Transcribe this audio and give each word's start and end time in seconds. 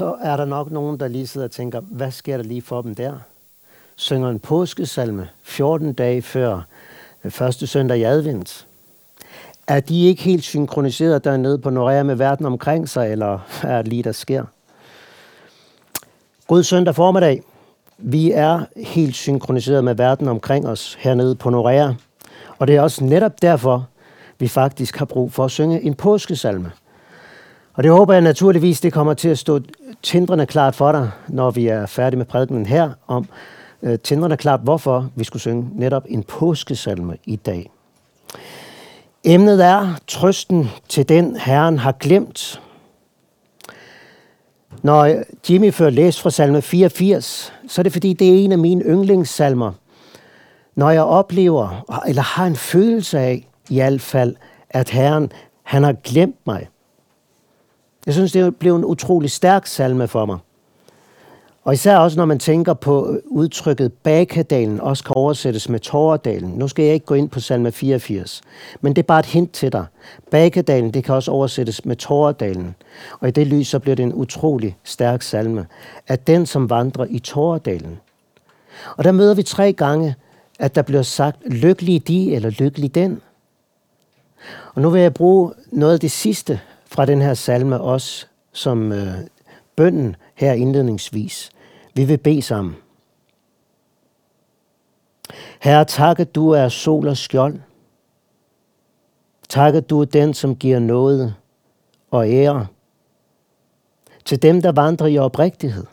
så 0.00 0.16
er 0.20 0.36
der 0.36 0.44
nok 0.44 0.70
nogen, 0.70 1.00
der 1.00 1.08
lige 1.08 1.26
sidder 1.26 1.46
og 1.46 1.50
tænker, 1.50 1.80
hvad 1.80 2.10
sker 2.10 2.36
der 2.36 2.44
lige 2.44 2.62
for 2.62 2.82
dem 2.82 2.94
der? 2.94 3.14
Synger 3.96 4.28
en 4.28 4.38
påskesalme 4.38 5.28
14 5.42 5.92
dage 5.92 6.22
før 6.22 6.60
øh, 7.24 7.30
første 7.30 7.66
søndag 7.66 7.98
i 7.98 8.02
advent. 8.02 8.66
Er 9.66 9.80
de 9.80 10.06
ikke 10.06 10.22
helt 10.22 10.44
synkroniseret 10.44 11.24
dernede 11.24 11.58
på 11.58 11.70
Norea 11.70 12.02
med 12.02 12.14
verden 12.14 12.46
omkring 12.46 12.88
sig, 12.88 13.12
eller 13.12 13.38
hvad 13.60 13.70
er 13.70 13.82
det 13.82 13.88
lige, 13.88 14.02
der 14.02 14.12
sker? 14.12 14.44
God 16.46 16.62
søndag 16.62 16.94
formiddag. 16.94 17.42
Vi 17.98 18.32
er 18.32 18.64
helt 18.76 19.14
synkroniseret 19.14 19.84
med 19.84 19.94
verden 19.94 20.28
omkring 20.28 20.68
os 20.68 20.94
hernede 20.94 21.34
på 21.34 21.50
Norea. 21.50 21.92
Og 22.58 22.66
det 22.66 22.76
er 22.76 22.80
også 22.80 23.04
netop 23.04 23.42
derfor, 23.42 23.88
vi 24.38 24.48
faktisk 24.48 24.96
har 24.96 25.06
brug 25.06 25.32
for 25.32 25.44
at 25.44 25.50
synge 25.50 25.82
en 25.82 25.94
påskesalme. 25.94 26.72
Og 27.74 27.82
det 27.82 27.92
håber 27.92 28.12
jeg 28.12 28.22
naturligvis, 28.22 28.80
det 28.80 28.92
kommer 28.92 29.14
til 29.14 29.28
at 29.28 29.38
stå 29.38 29.60
tindrende 30.02 30.46
klart 30.46 30.74
for 30.74 30.92
dig, 30.92 31.10
når 31.28 31.50
vi 31.50 31.66
er 31.66 31.86
færdige 31.86 32.18
med 32.18 32.26
prædikenen 32.26 32.66
her, 32.66 32.90
om 33.06 33.28
øh, 33.82 33.98
tindrende 33.98 34.36
klart, 34.36 34.60
hvorfor 34.60 35.10
vi 35.14 35.24
skulle 35.24 35.40
synge 35.40 35.70
netop 35.74 36.04
en 36.08 36.22
påskesalme 36.22 37.16
i 37.24 37.36
dag. 37.36 37.70
Emnet 39.24 39.64
er 39.64 39.94
trøsten 40.06 40.70
til 40.88 41.08
den, 41.08 41.36
Herren 41.36 41.78
har 41.78 41.92
glemt. 41.92 42.62
Når 44.82 45.22
Jimmy 45.50 45.72
før 45.72 45.90
læst 45.90 46.20
fra 46.20 46.30
salme 46.30 46.62
84, 46.62 47.52
så 47.68 47.80
er 47.80 47.82
det 47.82 47.92
fordi, 47.92 48.12
det 48.12 48.28
er 48.28 48.44
en 48.44 48.52
af 48.52 48.58
mine 48.58 48.84
yndlingssalmer. 48.84 49.72
Når 50.74 50.90
jeg 50.90 51.02
oplever, 51.02 51.84
eller 52.06 52.22
har 52.22 52.46
en 52.46 52.56
følelse 52.56 53.18
af, 53.18 53.46
i 53.68 53.74
hvert 53.74 54.00
fald, 54.00 54.36
at 54.70 54.90
Herren, 54.90 55.32
han 55.62 55.82
har 55.82 55.92
glemt 55.92 56.46
mig. 56.46 56.68
Jeg 58.06 58.14
synes, 58.14 58.32
det 58.32 58.56
blev 58.56 58.76
en 58.76 58.84
utrolig 58.84 59.30
stærk 59.30 59.66
salme 59.66 60.08
for 60.08 60.26
mig. 60.26 60.38
Og 61.64 61.74
især 61.74 61.96
også, 61.96 62.16
når 62.16 62.24
man 62.24 62.38
tænker 62.38 62.74
på 62.74 63.10
øh, 63.10 63.18
udtrykket 63.26 63.92
Bakadalen, 63.92 64.80
også 64.80 65.04
kan 65.04 65.16
oversættes 65.16 65.68
med 65.68 65.80
Tåredalen. 65.80 66.50
Nu 66.50 66.68
skal 66.68 66.84
jeg 66.84 66.94
ikke 66.94 67.06
gå 67.06 67.14
ind 67.14 67.28
på 67.28 67.40
salme 67.40 67.72
84, 67.72 68.42
men 68.80 68.96
det 68.96 69.02
er 69.02 69.06
bare 69.06 69.18
et 69.18 69.26
hint 69.26 69.52
til 69.52 69.72
dig. 69.72 69.86
Bakadalen, 70.30 70.94
det 70.94 71.04
kan 71.04 71.14
også 71.14 71.30
oversættes 71.30 71.84
med 71.84 71.96
Tåredalen. 71.96 72.74
Og 73.20 73.28
i 73.28 73.30
det 73.30 73.46
lys, 73.46 73.68
så 73.68 73.78
bliver 73.78 73.96
det 73.96 74.02
en 74.02 74.14
utrolig 74.14 74.76
stærk 74.84 75.22
salme. 75.22 75.66
At 76.06 76.26
den, 76.26 76.46
som 76.46 76.70
vandrer 76.70 77.06
i 77.10 77.18
Tåredalen. 77.18 78.00
Og 78.96 79.04
der 79.04 79.12
møder 79.12 79.34
vi 79.34 79.42
tre 79.42 79.72
gange, 79.72 80.14
at 80.58 80.74
der 80.74 80.82
bliver 80.82 81.02
sagt, 81.02 81.48
lykkelig 81.48 82.08
de 82.08 82.34
eller 82.34 82.50
lykkelig 82.50 82.94
den. 82.94 83.20
Og 84.74 84.82
nu 84.82 84.90
vil 84.90 85.02
jeg 85.02 85.14
bruge 85.14 85.52
noget 85.72 85.94
af 85.94 86.00
det 86.00 86.10
sidste 86.10 86.60
fra 86.92 87.06
den 87.06 87.22
her 87.22 87.34
salme 87.34 87.80
også 87.80 88.26
som 88.52 88.92
øh, 88.92 89.14
bønden 89.76 90.16
her 90.34 90.52
indledningsvis. 90.52 91.50
Vi 91.94 92.04
vil 92.04 92.18
bede 92.18 92.42
sammen. 92.42 92.76
Herre, 95.60 95.84
tak 95.84 96.20
at 96.20 96.34
du 96.34 96.50
er 96.50 96.68
sol 96.68 97.08
og 97.08 97.16
skjold. 97.16 97.60
Tak 99.48 99.74
at 99.74 99.90
du 99.90 100.00
er 100.00 100.04
den, 100.04 100.34
som 100.34 100.56
giver 100.56 100.78
noget 100.78 101.34
og 102.10 102.30
ære 102.30 102.66
til 104.24 104.42
dem, 104.42 104.62
der 104.62 104.72
vandrer 104.72 105.06
i 105.06 105.18
oprigtighed. 105.18 105.86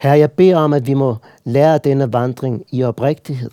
Herre, 0.00 0.18
jeg 0.18 0.32
beder 0.32 0.56
om, 0.56 0.72
at 0.72 0.86
vi 0.86 0.94
må 0.94 1.16
lære 1.44 1.78
denne 1.78 2.12
vandring 2.12 2.64
i 2.70 2.82
oprigtighed. 2.82 3.50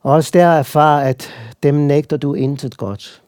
Og 0.00 0.12
også 0.12 0.30
der 0.34 0.46
erfar, 0.46 1.00
at 1.00 1.30
dem 1.62 1.74
nægter 1.74 2.16
du 2.16 2.34
intet 2.34 2.76
godt. 2.76 3.23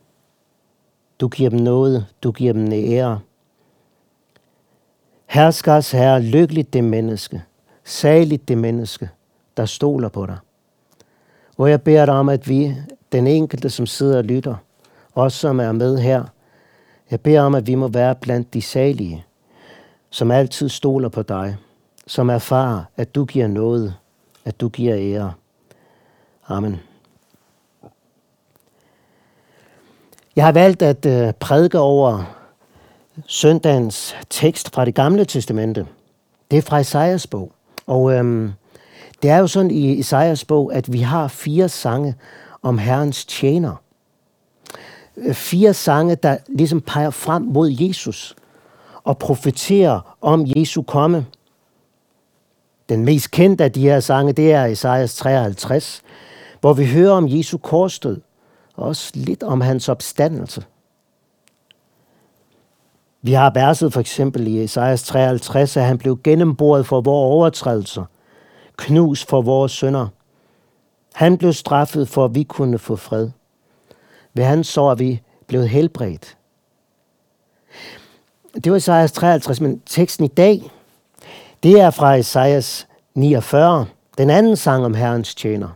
Du 1.20 1.28
giver 1.28 1.50
dem 1.50 1.59
noget, 1.59 2.06
du 2.22 2.33
giver 2.33 2.53
dem 2.53 2.72
ære. 2.72 3.20
Herskers 5.27 5.91
herre, 5.91 6.20
lykkeligt 6.20 6.72
det 6.72 6.84
menneske, 6.84 7.42
saligt 7.84 8.48
det 8.48 8.59
menneske, 8.59 9.11
der 9.56 9.67
stoler 9.67 10.09
på 10.09 10.27
dig. 10.27 10.37
Hvor 11.56 11.66
jeg 11.66 11.82
beder 11.82 12.06
dig 12.06 12.15
om, 12.15 12.28
at 12.28 12.49
vi, 12.49 12.75
den 13.12 13.27
enkelte, 13.27 13.71
som 13.71 13.87
sidder 13.87 14.19
og 14.19 14.25
lytter, 14.25 14.54
os 15.15 15.32
som 15.32 15.60
er 15.60 15.72
med 15.72 15.99
her, 15.99 16.25
jeg 17.10 17.21
beder 17.21 17.41
om, 17.41 17.54
at 17.54 17.66
vi 17.66 17.75
må 17.75 17.88
være 17.88 18.15
blandt 18.15 18.54
de 18.54 18.62
salige, 18.62 19.25
som 20.10 20.31
altid 20.31 20.69
stoler 20.69 21.09
på 21.09 21.22
dig, 21.22 21.56
som 22.06 22.31
erfarer, 22.31 22.84
at 22.97 23.15
du 23.15 23.25
giver 23.25 23.47
noget, 23.47 23.94
at 24.44 24.60
du 24.60 24.69
giver 24.69 24.97
ære. 24.98 25.33
Amen. 26.48 26.81
Jeg 30.36 30.44
har 30.44 30.52
valgt 30.52 30.82
at 30.82 31.06
øh, 31.06 31.32
prædike 31.32 31.78
over 31.78 32.24
søndagens 33.26 34.16
tekst 34.30 34.74
fra 34.74 34.84
det 34.84 34.94
gamle 34.94 35.24
testamente. 35.24 35.86
Det 36.50 36.56
er 36.56 36.62
fra 36.62 36.78
Isaias 36.78 37.26
bog. 37.26 37.52
Og 37.86 38.12
øhm, 38.12 38.52
det 39.22 39.30
er 39.30 39.38
jo 39.38 39.47
sådan 39.47 39.70
i 39.70 39.92
Isaias 39.92 40.44
bog, 40.44 40.74
at 40.74 40.92
vi 40.92 40.98
har 40.98 41.28
fire 41.28 41.69
sange 41.69 42.14
om 42.62 42.78
Herrens 42.78 43.24
tjener. 43.24 43.74
Øh, 45.16 45.34
fire 45.34 45.74
sange, 45.74 46.14
der 46.14 46.36
ligesom 46.48 46.80
peger 46.80 47.10
frem 47.10 47.42
mod 47.42 47.70
Jesus 47.70 48.36
og 49.04 49.18
profeterer 49.18 50.16
om 50.20 50.47
Jesu 50.56 50.82
komme. 50.82 51.26
Den 52.88 53.04
mest 53.04 53.30
kendte 53.30 53.64
af 53.64 53.72
de 53.72 53.80
her 53.80 54.00
sange, 54.00 54.32
det 54.32 54.53
er 54.53 54.64
Isaias 54.64 55.16
53, 55.16 56.03
hvor 56.60 56.72
vi 56.72 56.86
hører 56.86 57.12
om 57.12 57.28
Jesu 57.28 57.58
korsdød, 57.58 58.20
og 58.76 58.88
også 58.88 59.12
lidt 59.14 59.42
om 59.42 59.60
hans 59.60 59.88
opstandelse. 59.88 60.64
Vi 63.22 63.32
har 63.32 63.50
verset 63.54 63.92
for 63.92 64.00
eksempel 64.00 64.47
i 64.47 64.64
Esajas 64.64 65.03
53, 65.03 65.76
at 65.76 65.84
han 65.84 65.98
blev 65.98 66.19
gennemboret 66.25 66.86
for 66.86 67.00
vores 67.00 67.32
overtrædelser, 67.32 68.04
knus 68.76 69.25
for 69.25 69.42
vores 69.42 69.72
synder. 69.72 70.09
Han 71.15 71.38
blev 71.38 71.53
straffet 71.53 72.09
for, 72.09 72.25
at 72.25 72.34
vi 72.34 72.42
kunne 72.42 72.78
få 72.78 72.97
fred. 72.97 73.31
Ved 74.34 74.44
hans 74.44 74.66
sår 74.66 74.91
er 74.91 74.94
vi 74.94 75.22
blevet 75.47 75.69
helbredt. 75.69 76.36
Det 78.54 78.72
var 78.72 78.76
Esajas 78.76 79.12
53, 79.12 79.60
men 79.60 79.81
teksten 79.81 80.25
i 80.25 80.28
dag, 80.28 80.70
det 81.62 81.81
er 81.81 81.91
fra 81.91 82.15
Esajas 82.15 82.88
49, 83.15 83.86
den 84.19 84.31
anden 84.31 84.56
sang 84.56 84.84
om 84.84 84.94
Herrens 84.94 85.34
tjener. 85.34 85.69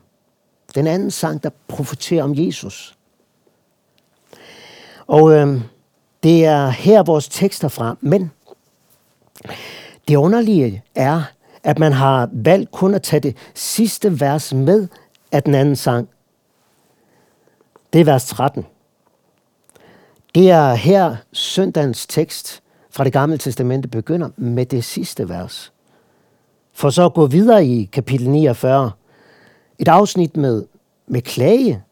Den 0.75 0.87
anden 0.87 1.11
sang, 1.11 1.43
der 1.43 1.51
profeterer 1.69 2.25
om 2.25 2.35
Jesus. 2.37 2.97
Og 5.07 5.33
øh, 5.33 5.61
det 6.23 6.45
er 6.45 6.69
her 6.69 7.03
vores 7.03 7.29
tekster 7.29 7.69
fra, 7.69 7.97
men 8.01 8.31
det 10.09 10.17
underlige 10.17 10.83
er, 10.95 11.23
at 11.63 11.79
man 11.79 11.93
har 11.93 12.29
valgt 12.33 12.71
kun 12.71 12.95
at 12.95 13.03
tage 13.03 13.21
det 13.21 13.37
sidste 13.55 14.21
vers 14.21 14.55
med 14.55 14.89
af 15.33 15.43
den 15.43 15.55
anden 15.55 15.77
sang. 15.77 16.09
Det 17.93 18.01
er 18.01 18.05
vers 18.05 18.27
13. 18.27 18.67
Det 20.35 20.51
er 20.51 20.75
her 20.75 21.17
søndagens 21.33 22.07
tekst 22.07 22.63
fra 22.91 23.05
det 23.05 23.13
gamle 23.13 23.39
testamente 23.39 23.89
begynder 23.89 24.29
med 24.37 24.67
det 24.67 24.85
sidste 24.85 25.29
vers. 25.29 25.73
For 26.73 26.91
så 26.91 27.05
at 27.05 27.15
gå 27.15 27.27
videre 27.27 27.67
i 27.67 27.85
kapitel 27.85 28.31
49, 28.31 28.91
et 29.81 29.89
afsnit 29.89 30.37
med, 30.37 30.65
med 31.07 31.23
klage. 31.23 31.83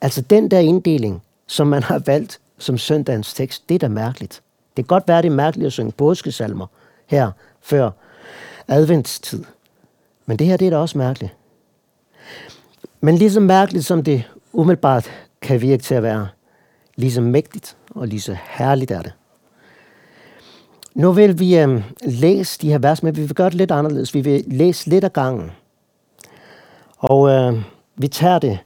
Altså 0.00 0.22
den 0.22 0.50
der 0.50 0.58
inddeling, 0.58 1.22
som 1.46 1.66
man 1.66 1.82
har 1.82 1.98
valgt 1.98 2.40
som 2.58 2.78
søndagens 2.78 3.34
tekst, 3.34 3.68
det 3.68 3.74
er 3.74 3.78
da 3.78 3.88
mærkeligt. 3.88 4.42
Det 4.76 4.84
kan 4.84 4.88
godt 4.96 5.08
være, 5.08 5.22
det 5.22 5.28
er 5.28 5.34
mærkeligt 5.34 5.66
at 5.66 5.72
synge 5.72 5.92
påskesalmer 5.92 6.66
her 7.06 7.30
før 7.60 7.90
adventstid. 8.68 9.44
Men 10.26 10.36
det 10.36 10.46
her, 10.46 10.56
det 10.56 10.66
er 10.66 10.70
da 10.70 10.76
også 10.76 10.98
mærkeligt. 10.98 11.34
Men 13.00 13.14
ligesom 13.14 13.42
mærkeligt, 13.42 13.84
som 13.84 14.04
det 14.04 14.24
umiddelbart 14.52 15.10
kan 15.40 15.60
virke 15.60 15.82
til 15.82 15.94
at 15.94 16.02
være, 16.02 16.28
ligesom 16.96 17.24
mægtigt 17.24 17.76
og 17.90 18.08
lige 18.08 18.20
så 18.20 18.36
herligt 18.48 18.90
er 18.90 19.02
det. 19.02 19.12
Nu 20.94 21.12
vil 21.12 21.38
vi 21.38 21.58
øh, 21.58 21.82
læse 22.02 22.58
de 22.60 22.70
her 22.70 22.78
vers, 22.78 23.02
men 23.02 23.16
vi 23.16 23.20
vil 23.20 23.34
gøre 23.34 23.50
det 23.50 23.56
lidt 23.56 23.70
anderledes. 23.70 24.14
Vi 24.14 24.20
vil 24.20 24.44
læse 24.46 24.88
lidt 24.90 25.04
af 25.04 25.12
gangen. 25.12 25.50
Og 26.98 27.28
øh, 27.28 27.62
vi 27.96 28.08
tager 28.08 28.38
det 28.38 28.58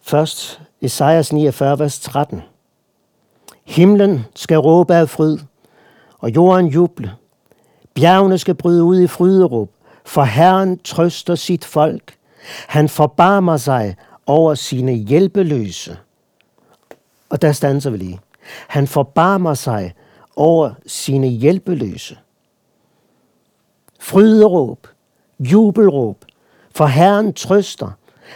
først 0.00 0.60
Esajas 0.80 1.32
49, 1.32 1.78
vers 1.78 2.00
13. 2.00 2.42
Himlen 3.64 4.24
skal 4.34 4.58
råbe 4.58 4.94
af 4.94 5.08
fryd, 5.08 5.38
og 6.18 6.30
jorden 6.30 6.66
juble. 6.66 7.12
Bjergene 7.94 8.38
skal 8.38 8.54
bryde 8.54 8.84
ud 8.84 9.00
i 9.00 9.06
fryderåb, 9.06 9.70
for 10.04 10.22
Herren 10.22 10.78
trøster 10.78 11.34
sit 11.34 11.64
folk. 11.64 12.14
Han 12.68 12.88
forbarmer 12.88 13.56
sig 13.56 13.96
over 14.26 14.54
sine 14.54 14.92
hjælpeløse. 14.92 15.98
Og 17.30 17.42
der 17.42 17.52
standser 17.52 17.90
vi 17.90 17.96
lige. 17.96 18.20
Han 18.68 18.86
forbarmer 18.86 19.54
sig 19.54 19.94
over 20.36 20.70
sine 20.86 21.26
hjælpeløse. 21.26 22.18
Fryderåb, 24.00 24.86
jubelråb, 25.38 26.24
for 26.74 26.86
Herren 26.86 27.34
trøster. 27.34 27.90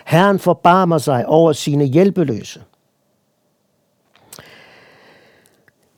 Herren 0.04 0.38
forbarmer 0.38 0.98
sig 0.98 1.26
over 1.26 1.52
sine 1.52 1.84
hjælpeløse. 1.84 2.62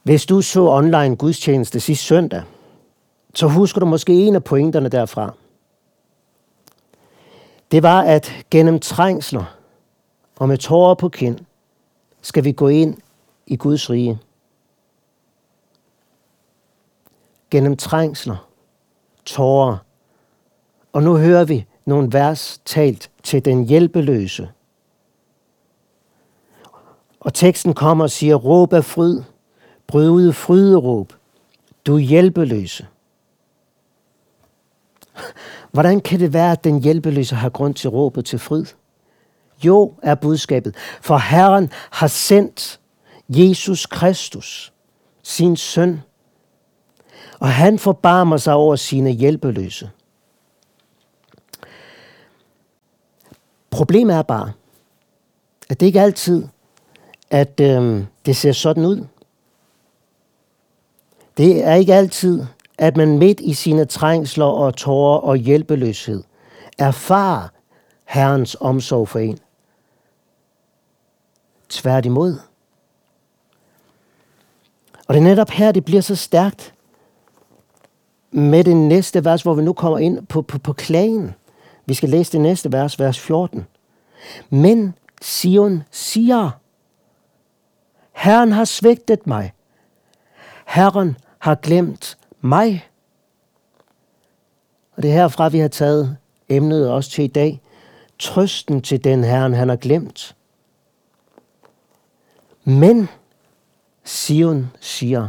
Hvis 0.03 0.27
du 0.27 0.43
så 0.43 0.61
online 0.61 1.17
gudstjeneste 1.17 1.81
sidste 1.81 2.05
søndag, 2.05 2.43
så 3.35 3.49
husker 3.49 3.81
du 3.81 3.87
måske 3.87 4.13
en 4.13 4.35
af 4.35 4.45
pointerne 4.45 4.89
derfra. 4.89 5.35
Det 7.71 7.83
var, 7.83 8.03
at 8.03 8.33
gennem 8.51 8.81
trængsler 8.81 9.57
og 10.37 10.49
med 10.49 10.59
tårer 10.59 10.95
på 10.95 11.09
kind, 11.09 11.39
skal 12.23 12.45
vi 12.45 12.53
gå 12.53 12.69
ind 12.69 12.97
i 13.47 13.57
Guds 13.57 13.91
rige. 13.91 14.19
Gennem 17.51 17.77
trængsler, 17.77 18.49
tårer, 19.25 19.77
og 20.93 21.03
nu 21.03 21.17
hører 21.17 21.45
vi 21.45 21.67
nogle 21.87 22.13
vers 22.13 22.61
talt 22.65 23.11
til 23.23 23.45
den 23.45 23.65
hjælpeløse. 23.65 24.49
Og 27.21 27.35
teksten 27.35 27.75
kommer 27.75 28.05
og 28.05 28.11
siger, 28.11 28.35
råb 28.35 28.73
af 28.73 28.85
fryd, 28.85 29.23
bryd 29.87 30.09
ud 30.09 30.33
fryderåb, 30.33 31.13
du 31.87 31.99
hjælpeløse. 31.99 32.87
Hvordan 35.73 36.01
kan 36.01 36.21
det 36.21 36.33
være, 36.33 36.53
at 36.53 36.65
den 36.65 36.83
hjælpeløse 36.83 37.35
har 37.35 37.49
grund 37.49 37.75
til 37.75 37.91
råbet 37.91 38.25
til 38.25 38.39
fryd? 38.39 38.65
Jo, 39.65 39.95
er 40.03 40.15
budskabet, 40.15 40.75
for 41.01 41.19
Herren 41.19 41.71
har 41.91 42.07
sendt 42.07 42.81
Jesus 43.29 43.87
Kristus, 43.87 44.73
sin 45.23 45.57
søn, 45.57 46.03
og 47.41 47.49
han 47.49 47.79
forbarmer 47.79 48.37
sig 48.37 48.55
over 48.55 48.77
sine 48.77 49.11
hjælpeløse. 49.11 49.91
Problemet 53.71 54.17
er 54.17 54.23
bare, 54.23 54.53
at 55.69 55.81
det 55.81 55.87
ikke 55.87 56.01
altid, 56.01 56.49
at 57.31 57.61
øh, 57.61 58.05
det 58.27 58.37
ser 58.37 58.53
sådan 58.53 58.85
ud. 58.85 59.07
Det 61.37 61.65
er 61.65 61.75
ikke 61.75 61.95
altid, 61.95 62.45
at 62.79 62.97
man 62.97 63.19
midt 63.19 63.41
i 63.41 63.55
sine 63.55 63.85
trængsler 63.85 64.45
og 64.45 64.77
tårer 64.77 65.19
og 65.19 65.37
hjælpeløshed 65.37 66.23
erfarer 66.79 67.49
Herrens 68.05 68.57
omsorg 68.61 69.09
for 69.09 69.19
en. 69.19 69.39
Tværtimod. 71.69 72.39
Og 75.09 75.15
det 75.15 75.21
er 75.21 75.25
netop 75.25 75.51
her, 75.51 75.73
det 75.73 75.85
bliver 75.85 76.01
så 76.01 76.15
stærkt 76.15 76.75
med 78.31 78.65
det 78.65 78.77
næste 78.77 79.25
vers, 79.25 79.43
hvor 79.43 79.55
vi 79.55 79.63
nu 79.63 79.73
kommer 79.73 79.99
ind 79.99 80.27
på, 80.27 80.43
på, 80.43 80.59
på 80.59 80.73
klagen. 80.73 81.35
Vi 81.87 81.95
skal 81.95 82.09
læse 82.09 82.33
det 82.33 82.41
næste 82.41 82.73
vers, 82.73 82.99
vers 82.99 83.21
14. 83.21 83.67
Men 84.51 84.95
Sion 85.23 85.83
siger, 85.91 86.51
Herren 88.13 88.53
har 88.53 88.65
svigtet 88.65 89.27
mig. 89.27 89.53
Herren 90.67 91.17
har 91.39 91.55
glemt 91.55 92.19
mig. 92.41 92.89
Og 94.97 95.03
det 95.03 95.11
er 95.11 95.15
herfra, 95.15 95.49
vi 95.49 95.59
har 95.59 95.69
taget 95.69 96.17
emnet 96.49 96.91
også 96.91 97.11
til 97.11 97.25
i 97.25 97.29
dag. 97.29 97.61
Trøsten 98.19 98.83
til 98.83 99.05
den 99.05 99.25
Herren, 99.25 99.55
han 99.55 99.69
har 99.69 99.77
glemt. 99.77 100.37
Men 102.65 103.09
Sion 104.05 104.71
siger, 104.81 105.29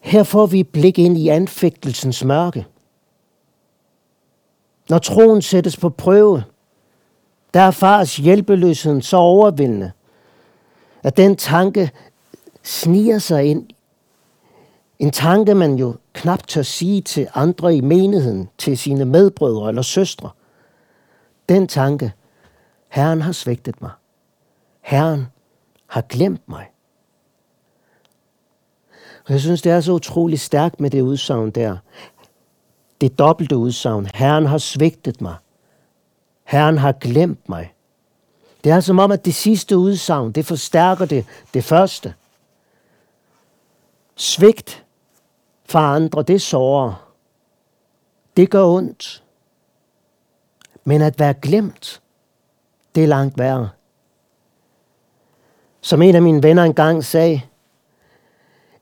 her 0.00 0.22
får 0.22 0.46
vi 0.46 0.62
blik 0.62 0.98
ind 0.98 1.18
i 1.18 1.28
anfægtelsens 1.28 2.24
mørke. 2.24 2.66
Når 4.88 4.98
troen 4.98 5.42
sættes 5.42 5.76
på 5.76 5.88
prøve, 5.88 6.44
der 7.54 7.60
erfares 7.60 8.16
hjælpeløsheden 8.16 9.02
så 9.02 9.16
overvældende, 9.16 9.92
at 11.02 11.16
den 11.16 11.36
tanke 11.36 11.90
sniger 12.62 13.18
sig 13.18 13.44
ind. 13.44 13.68
En 14.98 15.10
tanke, 15.10 15.54
man 15.54 15.74
jo 15.74 15.94
knap 16.12 16.46
tør 16.46 16.62
sige 16.62 17.00
til 17.00 17.28
andre 17.34 17.76
i 17.76 17.80
menigheden, 17.80 18.48
til 18.58 18.78
sine 18.78 19.04
medbrødre 19.04 19.68
eller 19.68 19.82
søstre. 19.82 20.30
Den 21.48 21.68
tanke, 21.68 22.12
Herren 22.88 23.22
har 23.22 23.32
svigtet 23.32 23.82
mig. 23.82 23.90
Herren 24.80 25.26
har 25.86 26.00
glemt 26.00 26.48
mig. 26.48 26.70
Og 29.26 29.32
jeg 29.32 29.40
synes, 29.40 29.62
det 29.62 29.72
er 29.72 29.80
så 29.80 29.92
utrolig 29.92 30.40
stærkt 30.40 30.80
med 30.80 30.90
det 30.90 31.00
udsagn 31.00 31.50
der. 31.50 31.76
Det 33.04 33.18
dobbelte 33.18 33.56
udsagn. 33.56 34.08
Herren 34.14 34.46
har 34.46 34.58
svigtet 34.58 35.20
mig. 35.20 35.34
Herren 36.44 36.78
har 36.78 36.92
glemt 36.92 37.48
mig. 37.48 37.74
Det 38.64 38.70
er 38.70 38.74
altså 38.74 38.86
som 38.86 38.98
om, 38.98 39.12
at 39.12 39.24
det 39.24 39.34
sidste 39.34 39.78
udsagn, 39.78 40.32
det 40.32 40.46
forstærker 40.46 41.04
det, 41.04 41.26
det 41.54 41.64
første. 41.64 42.14
Svigt 44.16 44.84
fra 45.68 45.94
andre, 45.94 46.22
det 46.22 46.42
sårer. 46.42 47.10
Det 48.36 48.50
gør 48.50 48.64
ondt. 48.64 49.22
Men 50.84 51.02
at 51.02 51.18
være 51.18 51.34
glemt, 51.34 52.02
det 52.94 53.02
er 53.02 53.08
langt 53.08 53.38
værre. 53.38 53.70
Som 55.80 56.02
en 56.02 56.14
af 56.14 56.22
mine 56.22 56.42
venner 56.42 56.64
engang 56.64 57.04
sagde, 57.04 57.40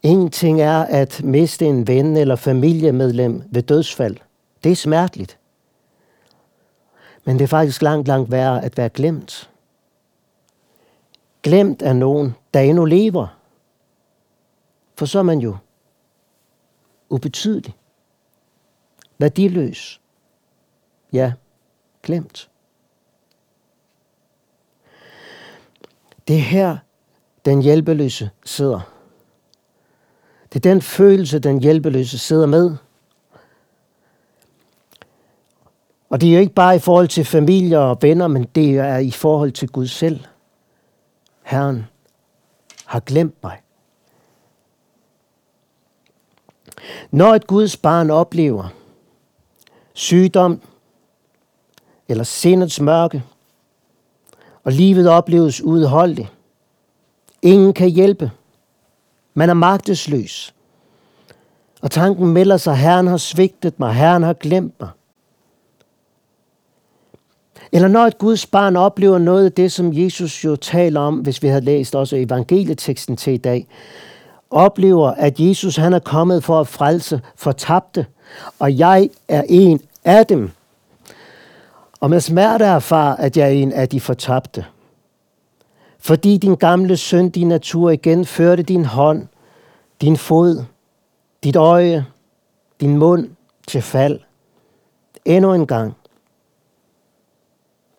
Ingenting 0.03 0.61
er 0.61 0.83
at 0.83 1.23
miste 1.25 1.67
en 1.67 1.87
ven 1.87 2.17
eller 2.17 2.37
familiemedlem 2.37 3.43
ved 3.51 3.63
dødsfald. 3.63 4.17
Det 4.65 4.73
er 4.73 4.77
smerteligt. 4.77 5.39
Men 7.25 7.39
det 7.39 7.45
er 7.45 7.49
faktisk 7.49 7.83
langt, 7.83 8.09
langt 8.09 8.31
værre 8.31 8.65
at 8.65 8.77
være 8.77 8.89
glemt. 8.89 9.51
Glemt 11.43 11.83
af 11.83 11.97
nogen, 11.97 12.35
der 12.55 12.61
endnu 12.61 12.85
lever. 12.85 13.39
For 14.99 15.07
så 15.07 15.19
er 15.19 15.23
man 15.23 15.39
jo 15.39 15.57
ubetydelig. 17.09 17.75
Værdiløs. 19.19 20.01
Ja, 21.13 21.33
glemt. 22.03 22.51
Det 26.29 26.37
er 26.37 26.41
her, 26.41 26.77
den 27.45 27.63
hjælpeløse 27.63 28.31
sidder. 28.45 28.92
Det 30.53 30.67
er 30.67 30.71
den 30.71 30.83
følelse, 30.83 31.39
den 31.39 31.61
hjælpeløse 31.61 32.19
sidder 32.19 32.47
med. 32.47 32.77
Og 36.11 36.21
det 36.21 36.29
er 36.29 36.33
jo 36.33 36.41
ikke 36.41 36.55
bare 36.55 36.77
i 36.77 36.79
forhold 36.79 37.09
til 37.09 37.25
familie 37.25 37.79
og 37.79 37.99
venner, 38.01 38.27
men 38.27 38.45
det 38.45 38.79
er 38.79 38.99
i 38.99 39.11
forhold 39.11 39.53
til 39.53 39.69
Gud 39.69 39.87
selv. 39.87 40.21
Herren 41.43 41.87
har 42.85 43.01
glemt 43.01 43.43
mig. 43.43 43.61
Når 47.11 47.35
et 47.35 47.47
Guds 47.47 47.77
barn 47.77 48.11
oplever 48.11 48.69
sygdom 49.93 50.61
eller 52.09 52.25
sindets 52.25 52.81
mørke, 52.81 53.23
og 54.65 54.73
livet 54.73 55.09
opleves 55.09 55.61
udholdeligt, 55.61 56.33
ingen 57.43 57.73
kan 57.73 57.89
hjælpe– 57.89 58.31
man 59.35 59.51
er 59.51 59.55
magtesløs. 59.55 60.55
Og 61.83 61.91
tanken 61.91 62.27
melder 62.27 62.57
sig, 62.57 62.77
Herren 62.77 63.07
har 63.07 63.17
svigtet 63.17 63.81
mig, 63.81 63.95
Herren 63.95 64.23
har 64.23 64.33
glemt 64.33 64.81
mig. 64.81 64.89
Eller 67.73 67.89
når 67.89 68.07
et 68.07 68.19
Guds 68.19 68.47
barn 68.47 68.77
oplever 68.77 69.19
noget 69.19 69.45
af 69.45 69.53
det, 69.53 69.73
som 69.73 69.93
Jesus 69.93 70.45
jo 70.45 70.57
taler 70.57 71.01
om, 71.01 71.15
hvis 71.15 71.43
vi 71.43 71.49
havde 71.49 71.65
læst 71.65 71.95
også 71.95 72.17
evangelieteksten 72.17 73.17
til 73.17 73.33
i 73.33 73.37
dag, 73.37 73.67
oplever, 74.51 75.11
at 75.11 75.41
Jesus 75.41 75.77
han 75.77 75.93
er 75.93 75.99
kommet 75.99 76.45
for 76.45 76.61
at 76.61 76.69
frelse 76.69 77.21
fortabte, 77.37 78.07
og 78.59 78.79
jeg 78.79 79.11
er 79.29 79.43
en 79.49 79.81
af 80.05 80.27
dem. 80.27 80.51
Og 82.01 82.11
med 82.11 82.21
smerte 82.21 82.65
erfar, 82.65 83.17
at 83.17 83.37
jeg 83.37 83.47
er 83.47 83.53
en 83.53 83.73
af 83.73 83.89
de 83.89 84.01
fortabte 84.01 84.65
fordi 86.03 86.37
din 86.37 86.55
gamle 86.55 86.97
søn, 86.97 87.31
din 87.31 87.49
natur 87.49 87.91
igen 87.91 88.27
førte 88.27 88.63
din 88.63 88.85
hånd, 88.85 89.29
din 90.01 90.17
fod, 90.17 90.65
dit 91.45 91.57
øje, 91.57 92.07
din 92.81 92.99
mund 92.99 93.31
til 93.67 93.83
fald. 93.83 94.21
Endnu 95.25 95.55
en 95.55 95.67
gang. 95.67 95.97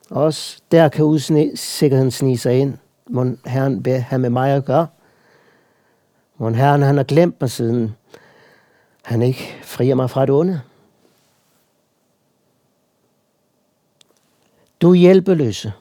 Også 0.10 0.62
der 0.72 0.90
kan 0.90 1.06
usikkerheden 1.06 2.12
snige 2.12 2.38
sig 2.38 2.60
ind. 2.60 2.78
Må 3.10 3.26
Herren 3.46 3.86
vil 3.86 3.94
have 3.94 4.20
med 4.20 4.30
mig 4.30 4.52
at 4.52 4.66
gøre. 4.66 4.88
Må 6.38 6.50
Herren 6.50 6.82
han 6.82 6.98
har 6.98 7.04
glemt 7.04 7.42
mig 7.42 7.52
siden 7.52 7.96
han 9.02 9.22
ikke 9.22 9.60
frier 9.64 9.96
mig 9.96 10.10
fra 10.10 10.22
det 10.22 10.36
onde. 10.36 10.62
Du 14.82 14.90
er 14.90 14.96
hjælpeløse. 14.96 15.74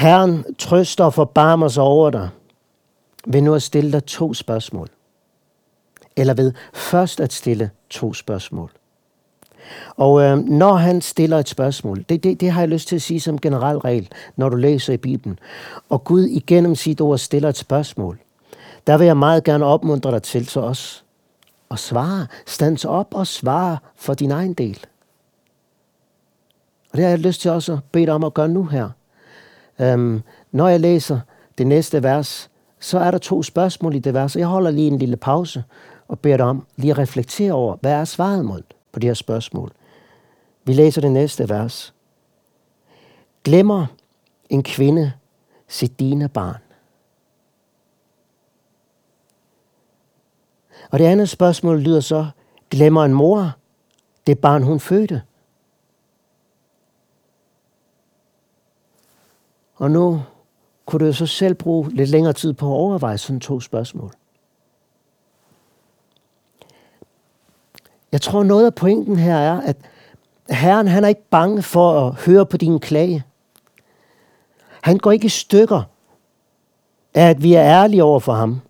Herren 0.00 0.54
trøster 0.58 1.04
og 1.04 1.14
forbarmer 1.14 1.68
sig 1.68 1.82
over 1.82 2.10
dig 2.10 2.28
ved 3.26 3.42
nu 3.42 3.54
at 3.54 3.62
stille 3.62 3.92
dig 3.92 4.04
to 4.04 4.34
spørgsmål. 4.34 4.88
Eller 6.16 6.34
ved 6.34 6.52
først 6.74 7.20
at 7.20 7.32
stille 7.32 7.70
to 7.90 8.14
spørgsmål. 8.14 8.70
Og 9.96 10.22
øh, 10.22 10.38
når 10.38 10.74
han 10.74 11.00
stiller 11.00 11.38
et 11.38 11.48
spørgsmål, 11.48 12.04
det, 12.08 12.24
det, 12.24 12.40
det 12.40 12.50
har 12.50 12.60
jeg 12.60 12.68
lyst 12.68 12.88
til 12.88 12.96
at 12.96 13.02
sige 13.02 13.20
som 13.20 13.38
generel 13.38 13.78
regel, 13.78 14.08
når 14.36 14.48
du 14.48 14.56
læser 14.56 14.92
i 14.92 14.96
Bibelen, 14.96 15.38
og 15.88 16.04
Gud 16.04 16.22
igennem 16.22 16.74
sit 16.74 17.00
ord 17.00 17.18
stiller 17.18 17.48
et 17.48 17.56
spørgsmål, 17.56 18.18
der 18.86 18.96
vil 18.96 19.06
jeg 19.06 19.16
meget 19.16 19.44
gerne 19.44 19.64
opmuntre 19.64 20.10
dig 20.10 20.22
til 20.22 20.48
så 20.48 20.60
os 20.60 21.04
at 21.70 21.78
svare. 21.78 22.26
Stands 22.46 22.84
op 22.84 23.14
og 23.14 23.26
svare 23.26 23.78
for 23.96 24.14
din 24.14 24.30
egen 24.30 24.54
del. 24.54 24.78
Og 26.90 26.96
det 26.96 27.04
har 27.04 27.10
jeg 27.10 27.18
lyst 27.18 27.40
til 27.40 27.50
også 27.50 27.72
at 27.72 27.78
bede 27.92 28.06
dig 28.06 28.14
om 28.14 28.24
at 28.24 28.34
gøre 28.34 28.48
nu 28.48 28.64
her. 28.64 28.88
Øhm, 29.80 30.22
når 30.52 30.68
jeg 30.68 30.80
læser 30.80 31.20
det 31.58 31.66
næste 31.66 32.02
vers, 32.02 32.50
så 32.80 32.98
er 32.98 33.10
der 33.10 33.18
to 33.18 33.42
spørgsmål 33.42 33.94
i 33.94 33.98
det 33.98 34.14
vers. 34.14 34.36
Jeg 34.36 34.46
holder 34.46 34.70
lige 34.70 34.88
en 34.88 34.98
lille 34.98 35.16
pause 35.16 35.64
og 36.08 36.18
beder 36.18 36.36
dig 36.36 36.46
om 36.46 36.66
lige 36.76 36.90
at 36.90 36.98
reflektere 36.98 37.52
over, 37.52 37.76
hvad 37.80 37.92
er 37.92 38.04
svaret 38.04 38.44
mod 38.44 38.62
på 38.92 39.00
de 39.00 39.06
her 39.06 39.14
spørgsmål. 39.14 39.72
Vi 40.64 40.72
læser 40.72 41.00
det 41.00 41.12
næste 41.12 41.48
vers. 41.48 41.94
Glemmer 43.44 43.86
en 44.48 44.62
kvinde 44.62 45.12
sit 45.68 46.00
dine 46.00 46.28
barn? 46.28 46.56
Og 50.90 50.98
det 50.98 51.04
andet 51.04 51.28
spørgsmål 51.28 51.80
lyder 51.80 52.00
så, 52.00 52.26
glemmer 52.70 53.04
en 53.04 53.14
mor 53.14 53.52
det 54.26 54.38
barn, 54.38 54.62
hun 54.62 54.80
fødte? 54.80 55.22
Og 59.80 59.90
nu 59.90 60.22
kunne 60.86 61.06
du 61.06 61.12
så 61.12 61.26
selv 61.26 61.54
bruge 61.54 61.90
lidt 61.90 62.10
længere 62.10 62.32
tid 62.32 62.52
på 62.52 62.66
at 62.66 62.76
overveje 62.76 63.18
sådan 63.18 63.40
to 63.40 63.60
spørgsmål. 63.60 64.12
Jeg 68.12 68.20
tror, 68.20 68.42
noget 68.42 68.66
af 68.66 68.74
pointen 68.74 69.16
her 69.16 69.36
er, 69.36 69.60
at 69.60 69.76
Herren 70.50 70.88
han 70.88 71.04
er 71.04 71.08
ikke 71.08 71.28
bange 71.30 71.62
for 71.62 72.06
at 72.06 72.14
høre 72.14 72.46
på 72.46 72.56
din 72.56 72.80
klage. 72.80 73.24
Han 74.80 74.98
går 74.98 75.12
ikke 75.12 75.26
i 75.26 75.28
stykker 75.28 75.82
af, 77.14 77.28
at 77.30 77.42
vi 77.42 77.54
er 77.54 77.62
ærlige 77.62 78.04
over 78.04 78.20
for 78.20 78.32
ham. 78.32 78.60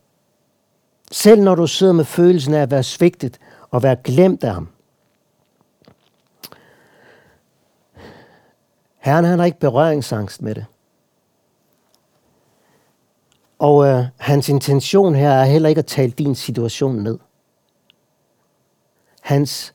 Selv 1.10 1.42
når 1.42 1.54
du 1.54 1.66
sidder 1.66 1.92
med 1.92 2.04
følelsen 2.04 2.54
af 2.54 2.62
at 2.62 2.70
være 2.70 2.82
svigtet 2.82 3.38
og 3.70 3.82
være 3.82 3.96
glemt 4.04 4.44
af 4.44 4.54
ham. 4.54 4.68
Herren 8.98 9.24
han 9.24 9.38
har 9.38 9.46
ikke 9.46 9.60
berøringsangst 9.60 10.42
med 10.42 10.54
det. 10.54 10.66
Og 13.60 13.86
øh, 13.86 14.04
hans 14.16 14.48
intention 14.48 15.14
her 15.14 15.30
er 15.30 15.44
heller 15.44 15.68
ikke 15.68 15.78
at 15.78 15.86
tale 15.86 16.12
din 16.12 16.34
situation 16.34 16.96
ned. 16.96 17.18
Hans 19.20 19.74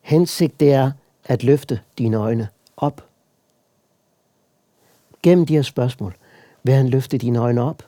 hensigt 0.00 0.60
det 0.60 0.72
er 0.72 0.90
at 1.24 1.44
løfte 1.44 1.80
dine 1.98 2.16
øjne 2.16 2.48
op. 2.76 3.04
Gennem 5.22 5.46
de 5.46 5.54
her 5.54 5.62
spørgsmål 5.62 6.14
vil 6.62 6.74
han 6.74 6.88
løfte 6.88 7.18
dine 7.18 7.38
øjne 7.38 7.62
op. 7.62 7.82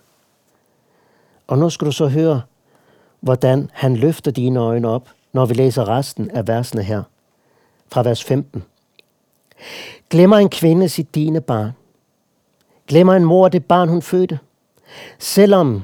Og 1.46 1.58
nu 1.58 1.70
skal 1.70 1.86
du 1.86 1.92
så 1.92 2.08
høre, 2.08 2.42
hvordan 3.20 3.70
han 3.72 3.96
løfter 3.96 4.30
dine 4.30 4.60
øjne 4.60 4.88
op, 4.88 5.08
når 5.32 5.46
vi 5.46 5.54
læser 5.54 5.88
resten 5.88 6.30
af 6.30 6.48
versene 6.48 6.82
her, 6.82 7.02
fra 7.88 8.02
vers 8.02 8.24
15. 8.24 8.64
Glemmer 10.10 10.36
en 10.36 10.48
kvinde 10.48 10.88
sit 10.88 11.14
dine 11.14 11.40
barn? 11.40 11.70
Glemmer 12.86 13.14
en 13.14 13.24
mor 13.24 13.48
det 13.48 13.64
barn, 13.64 13.88
hun 13.88 14.02
fødte? 14.02 14.38
Selvom 15.18 15.82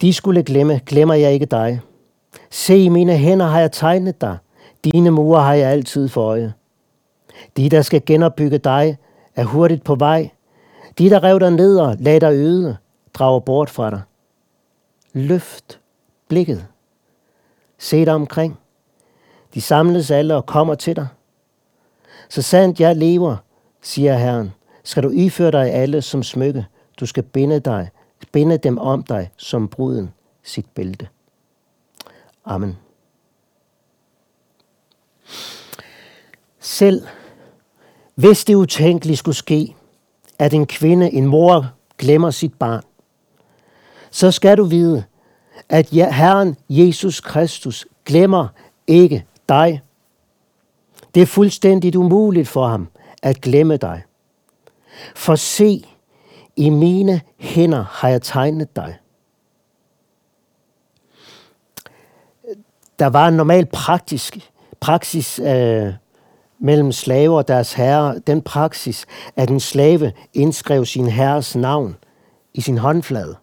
de 0.00 0.12
skulle 0.12 0.42
glemme, 0.42 0.80
glemmer 0.86 1.14
jeg 1.14 1.32
ikke 1.32 1.46
dig. 1.46 1.80
Se, 2.50 2.78
i 2.78 2.88
mine 2.88 3.16
hænder 3.16 3.46
har 3.46 3.60
jeg 3.60 3.72
tegnet 3.72 4.20
dig. 4.20 4.38
Dine 4.84 5.10
mure 5.10 5.42
har 5.42 5.54
jeg 5.54 5.70
altid 5.70 6.08
for 6.08 6.22
øje. 6.22 6.54
De, 7.56 7.68
der 7.68 7.82
skal 7.82 8.02
genopbygge 8.06 8.58
dig, 8.58 8.98
er 9.36 9.44
hurtigt 9.44 9.84
på 9.84 9.94
vej. 9.94 10.30
De, 10.98 11.10
der 11.10 11.24
rev 11.24 11.40
dig 11.40 11.50
ned 11.50 11.78
og 11.78 11.96
lad 11.98 12.20
dig 12.20 12.32
øde, 12.32 12.76
drager 13.14 13.40
bort 13.40 13.70
fra 13.70 13.90
dig. 13.90 14.02
Løft 15.12 15.80
blikket. 16.28 16.66
Se 17.78 18.04
dig 18.04 18.14
omkring. 18.14 18.58
De 19.54 19.60
samles 19.60 20.10
alle 20.10 20.36
og 20.36 20.46
kommer 20.46 20.74
til 20.74 20.96
dig. 20.96 21.06
Så 22.28 22.42
sandt 22.42 22.80
jeg 22.80 22.96
lever, 22.96 23.36
siger 23.82 24.16
Herren, 24.16 24.52
skal 24.84 25.02
du 25.02 25.10
iføre 25.10 25.50
dig 25.50 25.72
alle 25.72 26.02
som 26.02 26.22
smykke. 26.22 26.66
Du 27.00 27.06
skal 27.06 27.22
binde, 27.22 27.60
dig, 27.60 27.90
binde 28.34 28.58
dem 28.58 28.78
om 28.78 29.02
dig 29.02 29.30
som 29.36 29.68
bruden 29.68 30.14
sit 30.42 30.66
bælte. 30.74 31.08
Amen. 32.44 32.76
Selv 36.60 37.06
hvis 38.14 38.44
det 38.44 38.54
utænkelige 38.54 39.16
skulle 39.16 39.34
ske, 39.36 39.74
at 40.38 40.54
en 40.54 40.66
kvinde, 40.66 41.12
en 41.12 41.26
mor, 41.26 41.72
glemmer 41.98 42.30
sit 42.30 42.54
barn, 42.54 42.82
så 44.10 44.30
skal 44.30 44.56
du 44.56 44.64
vide, 44.64 45.04
at 45.68 45.88
Herren 45.90 46.56
Jesus 46.68 47.20
Kristus 47.20 47.86
glemmer 48.04 48.48
ikke 48.86 49.26
dig. 49.48 49.82
Det 51.14 51.22
er 51.22 51.26
fuldstændigt 51.26 51.96
umuligt 51.96 52.48
for 52.48 52.68
ham 52.68 52.88
at 53.22 53.40
glemme 53.40 53.76
dig. 53.76 54.02
For 55.14 55.36
se, 55.36 55.84
i 56.56 56.70
mine 56.70 57.20
hænder 57.38 57.84
har 57.90 58.08
jeg 58.08 58.22
tegnet 58.22 58.76
dig. 58.76 58.98
Der 62.98 63.06
var 63.06 63.28
en 63.28 63.34
normal 63.34 63.66
praktisk 63.66 64.50
praksis 64.80 65.38
øh, 65.38 65.92
mellem 66.58 66.92
slaver 66.92 67.36
og 67.36 67.48
deres 67.48 67.72
herre, 67.72 68.18
den 68.18 68.42
praksis, 68.42 69.06
at 69.36 69.50
en 69.50 69.60
slave 69.60 70.12
indskrev 70.32 70.84
sin 70.84 71.06
herres 71.06 71.56
navn 71.56 71.96
i 72.54 72.60
sin 72.60 72.78
håndflade. 72.78 73.36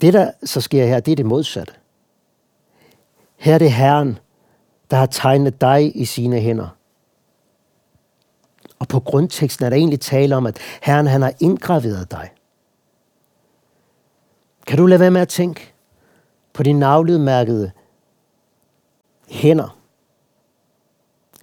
Det, 0.00 0.12
der 0.12 0.30
så 0.44 0.60
sker 0.60 0.86
her, 0.86 1.00
det 1.00 1.12
er 1.12 1.16
det 1.16 1.26
modsatte. 1.26 1.72
Her 3.36 3.54
er 3.54 3.58
det 3.58 3.72
Herren, 3.72 4.18
der 4.90 4.96
har 4.96 5.06
tegnet 5.06 5.60
dig 5.60 5.96
i 5.96 6.04
sine 6.04 6.40
hænder. 6.40 6.68
Og 8.80 8.88
på 8.88 9.00
grundteksten 9.00 9.64
er 9.64 9.70
der 9.70 9.76
egentlig 9.76 10.00
tale 10.00 10.36
om, 10.36 10.46
at 10.46 10.58
Herren 10.82 11.06
han 11.06 11.22
har 11.22 11.32
indgraveret 11.40 12.10
dig. 12.10 12.30
Kan 14.66 14.78
du 14.78 14.86
lade 14.86 15.00
være 15.00 15.10
med 15.10 15.20
at 15.20 15.28
tænke 15.28 15.72
på 16.52 16.62
de 16.62 16.72
navledmærkede 16.72 17.70
hænder? 19.28 19.78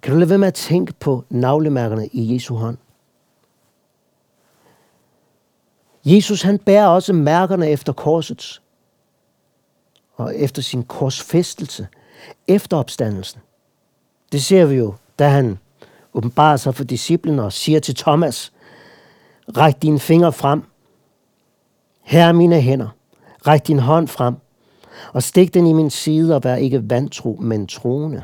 Kan 0.02 0.12
du 0.12 0.18
lade 0.18 0.30
være 0.30 0.38
med 0.38 0.48
at 0.48 0.54
tænke 0.54 0.92
på 0.92 1.24
navlemærkerne 1.28 2.06
i 2.06 2.34
Jesu 2.34 2.54
hånd? 2.54 2.78
Jesus 6.04 6.42
han 6.42 6.58
bærer 6.58 6.86
også 6.86 7.12
mærkerne 7.12 7.70
efter 7.70 7.92
korsets 7.92 8.62
og 10.16 10.36
efter 10.36 10.62
sin 10.62 10.82
korsfæstelse, 10.82 11.88
efter 12.48 12.76
opstandelsen. 12.76 13.40
Det 14.32 14.42
ser 14.42 14.64
vi 14.64 14.74
jo, 14.74 14.94
da 15.18 15.28
han 15.28 15.58
åbenbarer 16.18 16.56
sig 16.56 16.74
for 16.74 16.84
disciplen 16.84 17.38
og 17.38 17.52
siger 17.52 17.80
til 17.80 17.94
Thomas, 17.94 18.52
ræk 19.56 19.82
dine 19.82 19.98
fingre 19.98 20.32
frem. 20.32 20.62
Her 22.02 22.24
er 22.24 22.32
mine 22.32 22.60
hænder. 22.60 22.88
Ræk 23.46 23.66
din 23.66 23.78
hånd 23.78 24.08
frem 24.08 24.34
og 25.12 25.22
stik 25.22 25.54
den 25.54 25.66
i 25.66 25.72
min 25.72 25.90
side 25.90 26.34
og 26.34 26.44
vær 26.44 26.54
ikke 26.54 26.90
vantro, 26.90 27.38
men 27.40 27.66
troende. 27.66 28.22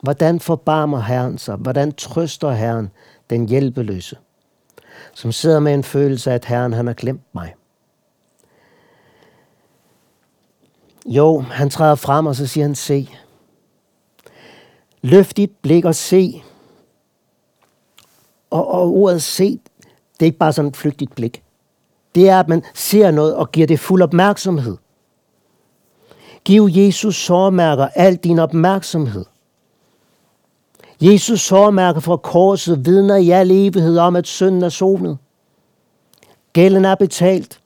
Hvordan 0.00 0.40
forbarmer 0.40 1.00
Herren 1.00 1.38
sig? 1.38 1.56
Hvordan 1.56 1.92
trøster 1.92 2.50
Herren 2.50 2.90
den 3.30 3.48
hjælpeløse, 3.48 4.16
som 5.14 5.32
sidder 5.32 5.60
med 5.60 5.74
en 5.74 5.84
følelse 5.84 6.30
af, 6.30 6.34
at 6.34 6.44
Herren 6.44 6.72
han 6.72 6.86
har 6.86 6.94
glemt 6.94 7.34
mig? 7.34 7.54
Jo, 11.06 11.40
han 11.40 11.70
træder 11.70 11.94
frem, 11.94 12.26
og 12.26 12.36
så 12.36 12.46
siger 12.46 12.64
han, 12.64 12.74
se. 12.74 13.08
Løft 15.02 15.36
dit 15.36 15.50
blik 15.62 15.84
og 15.84 15.94
se. 15.94 16.42
Og, 18.50 18.68
og 18.68 18.96
ordet 18.96 19.22
se, 19.22 19.60
det 20.12 20.20
er 20.20 20.24
ikke 20.24 20.38
bare 20.38 20.52
sådan 20.52 20.68
et 20.68 20.76
flygtigt 20.76 21.14
blik. 21.14 21.42
Det 22.14 22.28
er, 22.28 22.40
at 22.40 22.48
man 22.48 22.62
ser 22.74 23.10
noget 23.10 23.34
og 23.34 23.52
giver 23.52 23.66
det 23.66 23.80
fuld 23.80 24.02
opmærksomhed. 24.02 24.76
Giv 26.44 26.68
Jesus 26.70 27.16
sårmærker 27.16 27.88
al 27.94 28.16
din 28.16 28.38
opmærksomhed. 28.38 29.24
Jesus 31.00 31.40
sårmærker 31.40 32.00
fra 32.00 32.16
korset 32.16 32.86
vidner 32.86 33.16
i 33.16 33.30
al 33.30 33.50
evighed 33.50 33.98
om, 33.98 34.16
at 34.16 34.26
synden 34.26 34.62
er 34.62 34.68
sonet. 34.68 35.18
Gælden 36.52 36.84
er 36.84 36.94
betalt. 36.94 37.60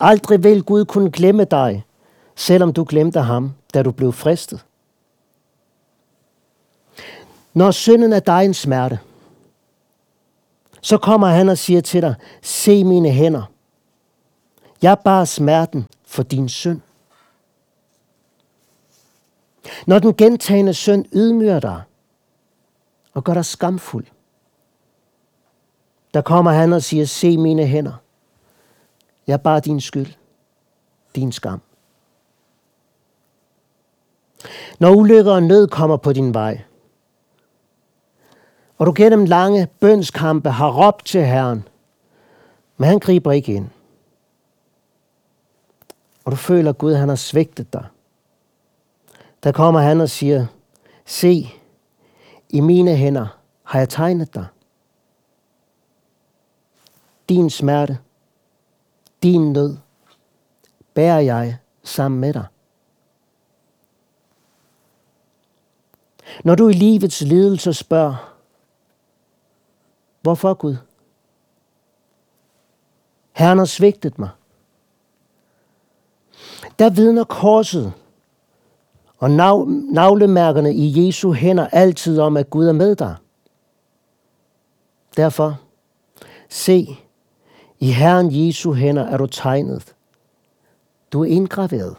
Aldrig 0.00 0.44
vil 0.44 0.62
Gud 0.62 0.84
kunne 0.84 1.10
glemme 1.10 1.44
dig, 1.44 1.84
selvom 2.36 2.72
du 2.72 2.86
glemte 2.88 3.20
ham, 3.20 3.52
da 3.74 3.82
du 3.82 3.90
blev 3.90 4.12
fristet. 4.12 4.64
Når 7.54 7.70
synden 7.70 8.12
er 8.12 8.20
dig 8.20 8.44
en 8.44 8.54
smerte, 8.54 8.98
så 10.80 10.98
kommer 10.98 11.26
han 11.26 11.48
og 11.48 11.58
siger 11.58 11.80
til 11.80 12.02
dig, 12.02 12.14
se 12.42 12.84
mine 12.84 13.10
hænder. 13.10 13.42
Jeg 14.82 14.98
bar 15.04 15.24
smerten 15.24 15.86
for 16.06 16.22
din 16.22 16.48
synd. 16.48 16.80
Når 19.86 19.98
den 19.98 20.14
gentagende 20.14 20.74
synd 20.74 21.04
ydmyger 21.12 21.60
dig 21.60 21.82
og 23.14 23.24
gør 23.24 23.34
dig 23.34 23.44
skamfuld, 23.44 24.06
der 26.14 26.20
kommer 26.20 26.50
han 26.50 26.72
og 26.72 26.82
siger, 26.82 27.04
se 27.04 27.38
mine 27.38 27.66
hænder. 27.66 27.92
Jeg 29.26 29.40
bar 29.42 29.60
din 29.60 29.80
skyld, 29.80 30.12
din 31.14 31.32
skam. 31.32 31.60
Når 34.78 34.90
ulykker 34.90 35.32
og 35.32 35.42
nød 35.42 35.68
kommer 35.68 35.96
på 35.96 36.12
din 36.12 36.34
vej, 36.34 36.62
og 38.82 38.86
du 38.86 38.92
gennem 38.96 39.24
lange 39.24 39.68
bønskampe 39.80 40.50
har 40.50 40.70
råbt 40.70 41.06
til 41.06 41.26
Herren, 41.26 41.68
men 42.76 42.88
han 42.88 42.98
griber 42.98 43.32
ikke 43.32 43.54
ind. 43.54 43.68
Og 46.24 46.32
du 46.32 46.36
føler, 46.36 46.70
at 46.70 46.78
Gud 46.78 46.94
han 46.94 47.08
har 47.08 47.16
svigtet 47.16 47.72
dig. 47.72 47.86
Der 49.42 49.52
kommer 49.52 49.80
han 49.80 50.00
og 50.00 50.10
siger, 50.10 50.46
se, 51.04 51.48
i 52.48 52.60
mine 52.60 52.96
hænder 52.96 53.38
har 53.62 53.78
jeg 53.78 53.88
tegnet 53.88 54.34
dig. 54.34 54.46
Din 57.28 57.50
smerte, 57.50 57.98
din 59.22 59.52
nød, 59.52 59.76
bærer 60.94 61.20
jeg 61.20 61.56
sammen 61.82 62.20
med 62.20 62.32
dig. 62.32 62.46
Når 66.44 66.54
du 66.54 66.68
i 66.68 66.72
livets 66.72 67.20
lidelse 67.20 67.74
spørger, 67.74 68.31
hvorfor 70.22 70.54
Gud? 70.54 70.76
Herren 73.32 73.58
har 73.58 73.64
svigtet 73.64 74.18
mig. 74.18 74.30
Der 76.78 76.90
vidner 76.90 77.24
korset 77.24 77.92
og 79.18 79.30
navlemærkerne 79.30 80.74
i 80.74 81.06
Jesu 81.06 81.32
hænder 81.32 81.68
altid 81.68 82.20
om, 82.20 82.36
at 82.36 82.50
Gud 82.50 82.66
er 82.66 82.72
med 82.72 82.96
dig. 82.96 83.16
Derfor, 85.16 85.60
se, 86.48 86.96
i 87.78 87.92
Herren 87.92 88.28
Jesu 88.30 88.72
hænder 88.72 89.02
er 89.02 89.16
du 89.16 89.26
tegnet. 89.26 89.94
Du 91.12 91.22
er 91.22 91.26
indgraveret. 91.26 91.96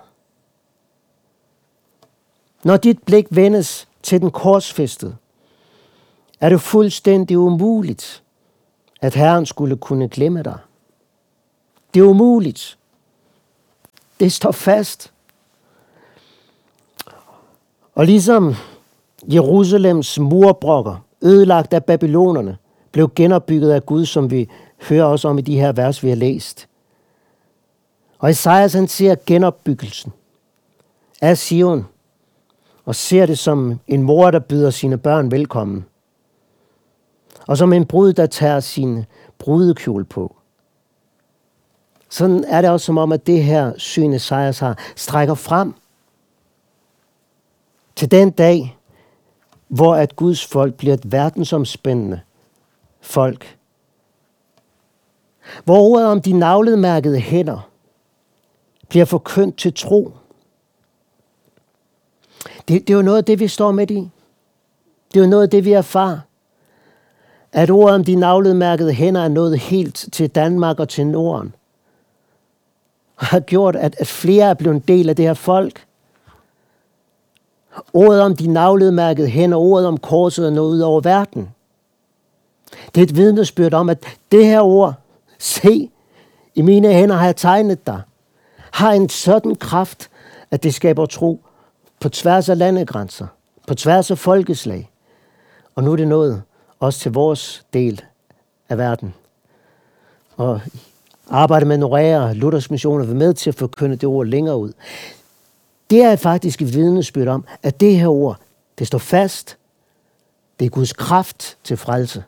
Når 2.63 2.77
dit 2.77 3.03
blik 3.03 3.27
vendes 3.29 3.87
til 4.03 4.21
den 4.21 4.31
korsfæstede, 4.31 5.15
er 6.39 6.49
det 6.49 6.61
fuldstændig 6.61 7.37
umuligt, 7.37 8.23
at 9.01 9.15
Herren 9.15 9.45
skulle 9.45 9.77
kunne 9.77 10.09
glemme 10.09 10.43
dig. 10.43 10.57
Det 11.93 11.99
er 11.99 12.03
umuligt. 12.03 12.77
Det 14.19 14.31
står 14.31 14.51
fast. 14.51 15.11
Og 17.95 18.05
ligesom 18.05 18.55
Jerusalems 19.27 20.19
murbrokker, 20.19 21.05
ødelagt 21.21 21.73
af 21.73 21.85
babylonerne, 21.85 22.57
blev 22.91 23.11
genopbygget 23.15 23.71
af 23.71 23.85
Gud, 23.85 24.05
som 24.05 24.31
vi 24.31 24.49
hører 24.89 25.05
også 25.05 25.27
om 25.27 25.37
i 25.37 25.41
de 25.41 25.59
her 25.59 25.71
vers, 25.71 26.03
vi 26.03 26.09
har 26.09 26.15
læst. 26.15 26.67
Og 28.19 28.29
Isaias 28.29 28.73
han 28.73 28.87
ser 28.87 29.15
genopbyggelsen 29.25 30.13
af 31.21 31.37
Sion, 31.37 31.85
og 32.85 32.95
ser 32.95 33.25
det 33.25 33.39
som 33.39 33.79
en 33.87 34.01
mor, 34.01 34.31
der 34.31 34.39
byder 34.39 34.69
sine 34.69 34.97
børn 34.97 35.31
velkommen. 35.31 35.85
Og 37.47 37.57
som 37.57 37.73
en 37.73 37.85
brud, 37.85 38.13
der 38.13 38.25
tager 38.25 38.59
sin 38.59 39.05
brudekjole 39.37 40.05
på. 40.05 40.35
Sådan 42.09 42.43
er 42.43 42.61
det 42.61 42.69
også 42.69 42.85
som 42.85 42.97
om, 42.97 43.11
at 43.11 43.27
det 43.27 43.43
her 43.43 43.73
syne 43.77 44.19
sejrs 44.19 44.59
har, 44.59 44.77
strækker 44.95 45.33
frem 45.33 45.73
til 47.95 48.11
den 48.11 48.31
dag, 48.31 48.77
hvor 49.67 49.95
at 49.95 50.15
Guds 50.15 50.45
folk 50.45 50.73
bliver 50.73 50.93
et 50.93 51.11
verdensomspændende 51.11 52.19
folk. 53.01 53.57
Hvor 55.63 55.77
ordet 55.77 56.07
om 56.07 56.21
de 56.21 56.33
navledmærkede 56.33 57.19
hænder 57.19 57.69
bliver 58.89 59.05
forkyndt 59.05 59.57
til 59.57 59.73
tro. 59.73 60.11
Det, 62.67 62.87
det 62.87 62.89
er 62.89 62.93
jo 62.93 63.01
noget 63.01 63.17
af 63.17 63.25
det, 63.25 63.39
vi 63.39 63.47
står 63.47 63.71
midt 63.71 63.91
i. 63.91 64.09
Det 65.13 65.19
er 65.19 65.23
jo 65.23 65.29
noget 65.29 65.43
af 65.43 65.49
det, 65.49 65.65
vi 65.65 65.71
erfarer. 65.71 66.19
At 67.53 67.69
ordet 67.69 67.95
om 67.95 68.03
de 68.03 68.15
navledmærkede 68.15 68.93
hænder 68.93 69.21
er 69.21 69.27
nået 69.27 69.59
helt 69.59 70.09
til 70.11 70.29
Danmark 70.29 70.79
og 70.79 70.89
til 70.89 71.07
Norden. 71.07 71.55
Og 73.15 73.25
har 73.25 73.39
gjort, 73.39 73.75
at, 73.75 73.95
at 73.99 74.07
flere 74.07 74.45
er 74.45 74.53
blevet 74.53 74.75
en 74.75 74.83
del 74.87 75.09
af 75.09 75.15
det 75.15 75.25
her 75.25 75.33
folk. 75.33 75.85
Ordet 77.93 78.21
om 78.21 78.35
de 78.35 78.47
navledmærkede 78.47 79.27
hænder, 79.27 79.57
ordet 79.57 79.87
om 79.87 79.97
korset 79.97 80.45
er 80.45 80.49
nået 80.49 80.71
ud 80.71 80.79
over 80.79 81.01
verden. 81.01 81.49
Det 82.95 83.01
er 83.01 83.05
et 83.05 83.15
vidnesbyrd 83.15 83.73
om, 83.73 83.89
at 83.89 84.03
det 84.31 84.45
her 84.45 84.61
ord, 84.61 84.93
se, 85.39 85.89
i 86.55 86.61
mine 86.61 86.93
hænder 86.93 87.15
har 87.15 87.25
jeg 87.25 87.35
tegnet 87.35 87.87
dig, 87.87 88.01
har 88.71 88.91
en 88.91 89.09
sådan 89.09 89.55
kraft, 89.55 90.09
at 90.51 90.63
det 90.63 90.73
skaber 90.73 91.05
tro 91.05 91.41
på 91.99 92.09
tværs 92.09 92.49
af 92.49 92.57
landegrænser, 92.57 93.27
på 93.67 93.75
tværs 93.75 94.11
af 94.11 94.17
folkeslag. 94.17 94.91
Og 95.75 95.83
nu 95.83 95.91
er 95.91 95.95
det 95.95 96.07
nået 96.07 96.41
også 96.83 96.99
til 96.99 97.11
vores 97.11 97.65
del 97.73 98.01
af 98.69 98.77
verden. 98.77 99.13
Og 100.37 100.61
arbejde 101.29 101.65
med 101.65 101.77
Norea, 101.77 102.33
Luthers 102.33 102.71
mission 102.71 103.01
og 103.01 103.07
være 103.07 103.15
med 103.15 103.33
til 103.33 103.49
at 103.49 103.55
forkynde 103.55 103.95
det 103.95 104.03
ord 104.03 104.25
længere 104.25 104.57
ud. 104.57 104.73
Det 105.89 106.01
er 106.01 106.15
faktisk 106.15 106.61
et 106.61 106.73
vidnesbyrd 106.73 107.27
om, 107.27 107.45
at 107.63 107.79
det 107.79 107.97
her 107.97 108.07
ord, 108.07 108.39
det 108.79 108.87
står 108.87 108.97
fast. 108.97 109.57
Det 110.59 110.65
er 110.65 110.69
Guds 110.69 110.93
kraft 110.93 111.57
til 111.63 111.77
frelse. 111.77 112.23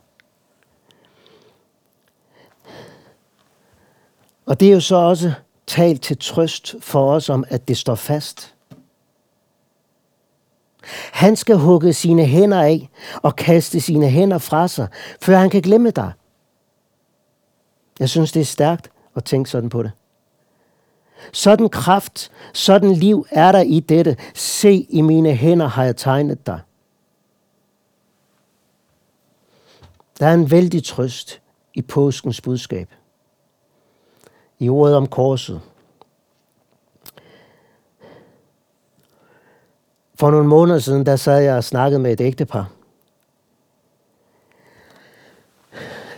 Og 4.46 4.60
det 4.60 4.68
er 4.68 4.72
jo 4.72 4.80
så 4.80 4.96
også 4.96 5.32
talt 5.66 6.02
til 6.02 6.18
trøst 6.18 6.74
for 6.80 7.12
os 7.12 7.30
om, 7.30 7.44
at 7.48 7.68
det 7.68 7.76
står 7.76 7.94
fast. 7.94 8.54
Han 11.16 11.36
skal 11.36 11.56
hugge 11.56 11.92
sine 11.92 12.24
hænder 12.24 12.62
af 12.62 12.90
og 13.22 13.36
kaste 13.36 13.80
sine 13.80 14.10
hænder 14.10 14.38
fra 14.38 14.68
sig, 14.68 14.88
før 15.20 15.36
han 15.36 15.50
kan 15.50 15.62
glemme 15.62 15.90
dig. 15.90 16.12
Jeg 18.00 18.08
synes, 18.08 18.32
det 18.32 18.40
er 18.40 18.44
stærkt 18.44 18.90
at 19.14 19.24
tænke 19.24 19.50
sådan 19.50 19.68
på 19.68 19.82
det. 19.82 19.92
Sådan 21.32 21.68
kraft, 21.68 22.30
sådan 22.52 22.92
liv 22.92 23.26
er 23.30 23.52
der 23.52 23.60
i 23.60 23.80
dette. 23.80 24.16
Se, 24.34 24.86
i 24.90 25.00
mine 25.00 25.34
hænder 25.34 25.66
har 25.66 25.84
jeg 25.84 25.96
tegnet 25.96 26.46
dig. 26.46 26.60
Der 30.18 30.26
er 30.26 30.34
en 30.34 30.50
vældig 30.50 30.84
trøst 30.84 31.40
i 31.74 31.82
påskens 31.82 32.40
budskab. 32.40 32.88
I 34.58 34.68
ordet 34.68 34.96
om 34.96 35.06
korset. 35.06 35.60
For 40.18 40.30
nogle 40.30 40.48
måneder 40.48 40.78
siden, 40.78 41.06
der 41.06 41.16
sad 41.16 41.38
jeg 41.38 41.56
og 41.56 41.64
snakkede 41.64 42.00
med 42.00 42.12
et 42.12 42.20
ægtepar. 42.20 42.70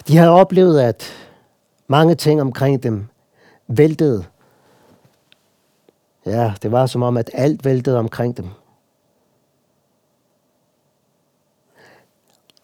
De 0.09 0.17
havde 0.17 0.31
oplevet, 0.31 0.81
at 0.81 1.13
mange 1.87 2.15
ting 2.15 2.41
omkring 2.41 2.83
dem 2.83 3.07
væltede 3.69 4.25
Ja, 6.29 6.55
det 6.63 6.73
var 6.73 6.87
som 6.87 7.03
om, 7.03 7.17
at 7.17 7.31
alt 7.33 7.65
væltede 7.65 7.99
omkring 7.99 8.37
dem. 8.37 8.49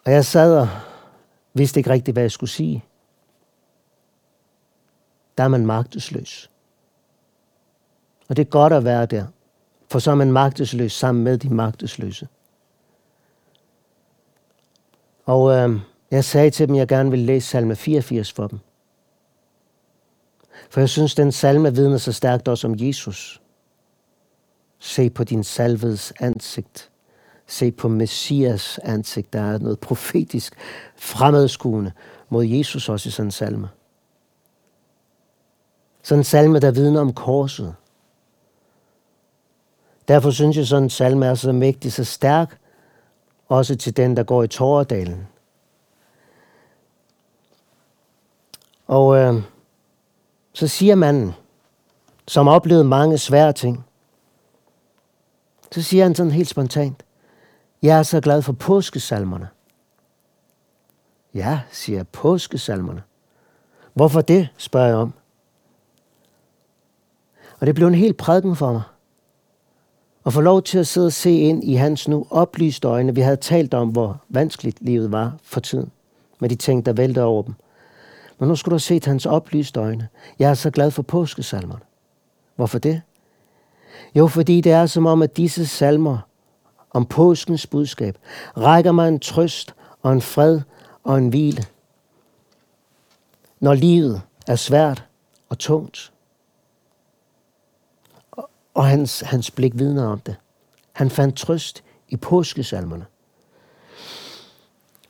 Og 0.05 0.13
jeg 0.13 0.25
sad 0.25 0.59
og 0.59 0.69
vidste 1.55 1.81
ikke 1.81 1.91
rigtigt, 1.91 2.15
hvad 2.15 2.23
jeg 2.23 2.33
skulle 2.33 2.51
sige. 2.51 2.85
Der 5.39 5.45
er 5.45 5.49
man 5.49 5.67
magtesløs. 5.67 6.51
Og 8.29 8.37
det 8.37 8.47
er 8.47 8.51
godt 8.51 8.73
at 8.73 8.85
være 8.85 9.07
der, 9.07 9.27
for 9.95 9.99
så 9.99 10.11
er 10.11 10.15
man 10.15 10.33
magtesløs 10.33 10.93
sammen 10.93 11.25
med 11.25 11.39
de 11.39 11.55
magtesløse. 11.55 12.29
Og 15.25 15.53
øh, 15.53 15.81
jeg 16.11 16.25
sagde 16.25 16.51
til 16.51 16.69
dem, 16.69 16.75
at 16.75 16.79
jeg 16.79 16.89
gerne 16.89 17.11
ville 17.11 17.27
læse 17.27 17.49
salme 17.49 17.77
84 17.77 18.33
for 18.33 18.47
dem. 18.47 18.59
For 20.71 20.81
jeg 20.81 20.89
synes, 20.89 21.15
den 21.15 21.33
salme 21.33 21.75
vidner 21.75 21.99
så 21.99 22.13
stærkt 22.13 22.49
også 22.49 22.67
om 22.67 22.75
Jesus. 22.79 23.43
Se 24.79 25.11
på 25.11 25.25
din 25.25 25.45
salveds 25.45 26.13
ansigt. 26.21 26.91
Se 27.47 27.73
på 27.73 27.89
Messias 27.89 28.79
ansigt. 28.79 29.33
Der 29.33 29.41
er 29.41 29.59
noget 29.59 29.81
profetisk 29.81 30.55
fremadskuende 30.97 31.93
mod 32.29 32.45
Jesus 32.45 32.89
også 32.89 33.09
i 33.09 33.13
sådan 33.13 33.27
en 33.27 33.31
salme. 33.31 33.69
Sådan 36.03 36.21
en 36.21 36.25
salme, 36.25 36.59
der 36.59 36.71
vidner 36.71 37.01
om 37.01 37.13
korset. 37.13 37.75
Derfor 40.09 40.31
synes 40.31 40.57
jeg, 40.57 40.67
sådan 40.67 40.83
en 40.83 40.91
salme 40.91 41.27
er 41.27 41.35
så 41.35 41.53
mægtig, 41.53 41.93
så 41.93 42.05
stærk, 42.05 42.59
også 43.49 43.77
til 43.77 43.97
den, 43.97 44.17
der 44.17 44.23
går 44.23 44.43
i 44.43 44.49
Tåredalen. 44.49 45.27
Og 48.87 49.17
øh, 49.17 49.43
så 50.53 50.69
siger 50.69 50.95
manden, 50.95 51.33
som 52.29 52.49
oplevede 52.49 52.85
mange 52.85 53.19
svære 53.19 53.53
ting, 53.53 53.85
Så 55.71 55.83
siger 55.83 56.03
han 56.03 56.15
sådan 56.15 56.33
helt 56.33 56.49
spontant, 56.49 57.05
jeg 57.83 57.99
er 57.99 58.03
så 58.03 58.21
glad 58.21 58.43
for 58.43 58.53
påskesalmerne. 58.53 59.49
Ja, 61.35 61.61
siger 61.71 61.99
jeg, 61.99 62.09
påskesalmerne. 62.09 63.03
Hvorfor 63.95 64.21
det, 64.21 64.49
spørger 64.57 64.87
jeg 64.87 64.97
om. 64.97 65.13
Og 67.61 67.67
det 67.67 67.75
blev 67.75 67.89
en 67.89 67.95
helt 67.95 68.17
prædiken 68.17 68.57
for 68.57 68.73
mig. 68.73 68.83
Og 70.25 70.33
få 70.33 70.41
lov 70.41 70.63
til 70.63 70.79
at 70.79 70.87
sidde 70.87 71.07
og 71.07 71.13
se 71.13 71.31
ind 71.31 71.65
i 71.65 71.75
hans 71.75 72.09
nu 72.09 72.27
oplyste 72.31 72.89
øjne. 72.89 73.15
Vi 73.15 73.21
havde 73.21 73.37
talt 73.37 73.75
om, 73.75 73.89
hvor 73.89 74.23
vanskeligt 74.29 74.79
livet 74.81 75.13
var 75.13 75.37
for 75.43 75.61
tiden. 75.61 75.91
Med 76.41 76.49
de 76.49 76.55
ting, 76.55 76.87
der 76.87 76.93
vælter 76.93 77.23
over 77.23 77.43
dem. 77.43 77.55
Men 78.39 78.49
nu 78.49 78.57
skulle 78.57 78.71
du 78.71 78.75
have 78.75 78.81
set 78.81 79.05
hans 79.05 79.27
oplyste 79.27 79.81
øjne. 79.81 80.09
Jeg 80.39 80.51
er 80.51 80.55
så 80.55 80.71
glad 80.71 80.91
for 80.91 81.03
påskesalmerne. 81.03 81.81
Hvorfor 82.57 82.79
det? 82.79 83.03
Jo, 84.15 84.27
fordi 84.27 84.61
det 84.61 84.73
er 84.73 84.87
som 84.87 85.07
om, 85.07 85.23
at 85.23 85.37
disse 85.37 85.67
salmer 85.67 86.19
om 86.91 87.07
påskens 87.07 87.67
budskab 87.67 88.19
rækker 88.57 88.93
mig 88.93 89.09
en 89.09 89.21
trøst 89.21 89.75
og 90.03 90.13
en 90.13 90.21
fred 90.21 90.61
og 91.05 91.19
en 91.19 91.29
hvile. 91.29 91.65
Når 93.61 93.75
livet 93.75 94.23
er 94.47 94.57
svært 94.57 95.05
og 95.49 95.59
tungt. 95.59 96.13
Og 98.75 98.87
hans, 98.87 99.21
hans 99.21 99.51
blik 99.51 99.73
vidner 99.79 100.07
om 100.07 100.19
det. 100.19 100.37
Han 100.93 101.11
fandt 101.11 101.37
trøst 101.37 101.85
i 102.09 102.17
påskesalmerne. 102.17 103.05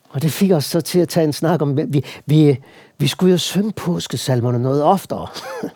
Og 0.08 0.22
det 0.22 0.32
fik 0.32 0.50
os 0.50 0.64
så 0.64 0.80
til 0.80 0.98
at 0.98 1.08
tage 1.08 1.24
en 1.24 1.32
snak 1.32 1.62
om, 1.62 1.76
vi, 1.76 2.04
vi, 2.26 2.60
vi 2.98 3.06
skulle 3.06 3.32
jo 3.32 3.38
synge 3.38 3.72
påskesalmerne 3.72 4.58
noget 4.58 4.82
oftere. 4.82 5.26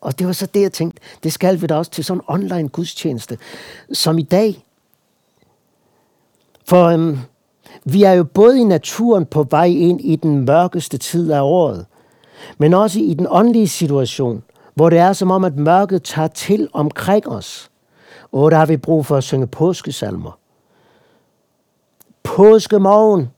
og 0.00 0.18
det 0.18 0.26
var 0.26 0.32
så 0.32 0.46
det, 0.46 0.62
jeg 0.62 0.72
tænkte, 0.72 1.00
det 1.22 1.32
skal 1.32 1.62
vi 1.62 1.66
da 1.66 1.74
også 1.74 1.90
til 1.90 2.04
sådan 2.04 2.18
en 2.18 2.24
online 2.26 2.68
gudstjeneste, 2.68 3.38
som 3.92 4.18
i 4.18 4.22
dag. 4.22 4.64
For 6.68 6.84
øhm, 6.84 7.18
vi 7.84 8.02
er 8.02 8.12
jo 8.12 8.24
både 8.24 8.60
i 8.60 8.64
naturen 8.64 9.26
på 9.26 9.42
vej 9.50 9.66
ind 9.66 10.00
i 10.00 10.16
den 10.16 10.44
mørkeste 10.44 10.98
tid 10.98 11.32
af 11.32 11.40
året, 11.40 11.86
men 12.58 12.74
også 12.74 13.00
i 13.00 13.14
den 13.14 13.26
åndelige 13.30 13.68
situation, 13.68 14.42
hvor 14.74 14.90
det 14.90 14.98
er 14.98 15.12
som 15.12 15.30
om, 15.30 15.44
at 15.44 15.56
mørket 15.56 16.02
tager 16.02 16.28
til 16.28 16.68
omkring 16.72 17.28
os. 17.28 17.70
Og 18.32 18.50
der 18.50 18.56
har 18.56 18.66
vi 18.66 18.76
brug 18.76 19.06
for 19.06 19.16
at 19.16 19.24
synge 19.24 19.46
påskesalmer. 19.46 20.38
Påskemorgen 22.22 23.30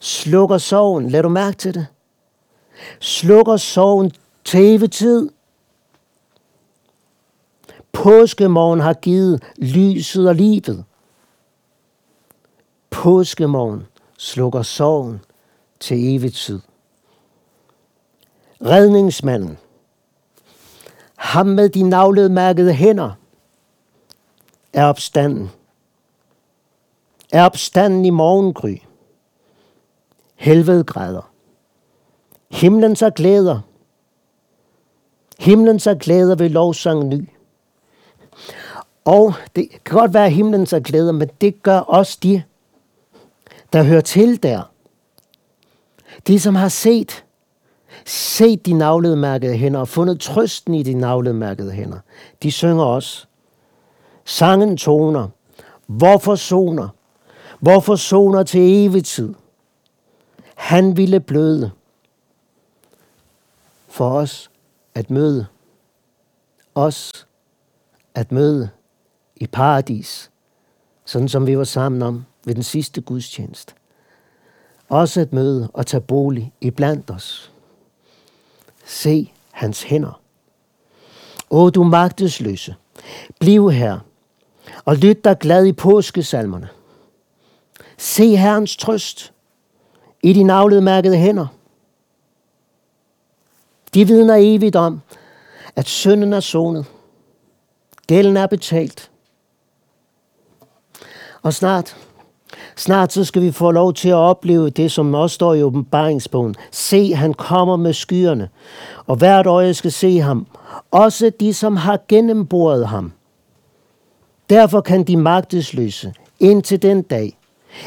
slukker 0.00 0.58
soven. 0.58 1.10
Lad 1.10 1.22
du 1.22 1.28
mærke 1.28 1.56
til 1.56 1.74
det? 1.74 1.86
Slukker 3.00 3.56
soven 3.56 4.12
til 4.44 4.60
evig 4.74 4.90
tid. 4.90 5.30
Påskemorgen 7.92 8.80
har 8.80 8.94
givet 8.94 9.42
lyset 9.56 10.28
og 10.28 10.34
livet. 10.34 10.84
Påskemorgen 12.90 13.86
slukker 14.18 14.62
sorgen 14.62 15.20
til 15.80 16.16
evig 16.16 16.34
tid. 16.34 16.60
Redningsmanden– 18.64 19.58
ham 21.20 21.46
med 21.46 21.68
de 21.68 21.82
navledmærkede 21.82 22.72
hænder 22.72 23.10
er 24.72 24.84
opstanden. 24.84 25.50
Er 27.32 27.44
opstanden 27.44 28.04
i 28.04 28.10
morgengry. 28.10 28.76
Helvede 30.34 30.84
græder. 30.84 31.32
Himlen 32.50 32.96
så 32.96 33.10
glæder. 33.10 33.60
Himlen 35.38 35.78
så 35.78 35.94
glæder 35.94 36.34
ved 36.34 36.48
lovsang 36.48 37.04
ny. 37.04 37.28
Og 39.04 39.34
det 39.56 39.68
kan 39.84 39.98
godt 39.98 40.14
være, 40.14 40.26
at 40.26 40.32
himlen 40.32 40.66
så 40.66 40.80
glæder, 40.80 41.12
men 41.12 41.30
det 41.40 41.62
gør 41.62 41.78
også 41.78 42.18
de, 42.22 42.42
der 43.72 43.82
hører 43.82 44.00
til 44.00 44.42
der. 44.42 44.62
De, 46.26 46.40
som 46.40 46.54
har 46.54 46.68
set 46.68 47.24
set 48.06 48.66
de 48.66 48.72
navledmærkede 48.72 49.56
hænder 49.56 49.80
og 49.80 49.88
fundet 49.88 50.20
trøsten 50.20 50.74
i 50.74 50.82
de 50.82 50.94
navledmærkede 50.94 51.72
hænder. 51.72 51.98
De 52.42 52.52
synger 52.52 52.84
også. 52.84 53.26
Sangen 54.24 54.76
toner. 54.76 55.28
Hvorfor 55.86 56.34
soner? 56.34 56.88
Hvorfor 57.60 57.96
soner 57.96 58.42
til 58.42 58.60
evig 58.60 59.04
tid? 59.04 59.34
Han 60.54 60.96
ville 60.96 61.20
bløde 61.20 61.70
for 63.88 64.10
os 64.10 64.50
at 64.94 65.10
møde. 65.10 65.46
Os 66.74 67.26
at 68.14 68.32
møde 68.32 68.70
i 69.36 69.46
paradis, 69.46 70.30
sådan 71.04 71.28
som 71.28 71.46
vi 71.46 71.58
var 71.58 71.64
sammen 71.64 72.02
om 72.02 72.24
ved 72.44 72.54
den 72.54 72.62
sidste 72.62 73.00
gudstjeneste. 73.00 73.74
Også 74.88 75.20
at 75.20 75.32
møde 75.32 75.70
og 75.72 75.86
tage 75.86 76.00
bolig 76.00 76.52
i 76.60 76.70
blandt 76.70 77.10
os. 77.10 77.49
Se 78.90 79.32
hans 79.50 79.82
hænder. 79.82 80.20
Åh, 81.50 81.70
du 81.74 81.84
magtesløse, 81.84 82.74
bliv 83.40 83.70
her 83.70 83.98
og 84.84 84.96
lyt 84.96 85.24
dig 85.24 85.38
glad 85.38 85.66
i 85.66 85.72
påskesalmerne. 85.72 86.68
Se 87.98 88.36
Herrens 88.36 88.76
trøst 88.76 89.32
i 90.22 90.32
de 90.32 90.52
afledmærkede 90.52 91.16
hænder. 91.16 91.46
De 93.94 94.06
vidner 94.06 94.36
evigt 94.38 94.76
om, 94.76 95.00
at 95.76 95.88
synden 95.88 96.32
er 96.32 96.40
sonet. 96.40 96.86
Gælden 98.06 98.36
er 98.36 98.46
betalt. 98.46 99.10
Og 101.42 101.54
snart 101.54 101.96
Snart 102.80 103.12
så 103.12 103.24
skal 103.24 103.42
vi 103.42 103.50
få 103.50 103.70
lov 103.70 103.94
til 103.94 104.08
at 104.08 104.14
opleve 104.14 104.70
det, 104.70 104.92
som 104.92 105.14
også 105.14 105.34
står 105.34 105.54
i 105.54 105.62
åbenbaringsbogen. 105.62 106.54
Se, 106.70 107.14
han 107.14 107.34
kommer 107.34 107.76
med 107.76 107.92
skyerne, 107.92 108.48
og 109.06 109.16
hvert 109.16 109.46
øje 109.46 109.74
skal 109.74 109.92
se 109.92 110.20
ham. 110.20 110.46
Også 110.90 111.32
de, 111.40 111.54
som 111.54 111.76
har 111.76 112.00
gennemboret 112.08 112.88
ham. 112.88 113.12
Derfor 114.50 114.80
kan 114.80 115.04
de 115.04 115.16
magtesløse 115.16 116.14
indtil 116.40 116.82
den 116.82 117.02
dag 117.02 117.38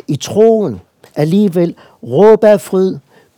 i 0.07 0.15
troen 0.15 0.81
alligevel 1.15 1.75
råbe 2.03 2.47
af 2.47 2.61
fryd, 2.61 2.97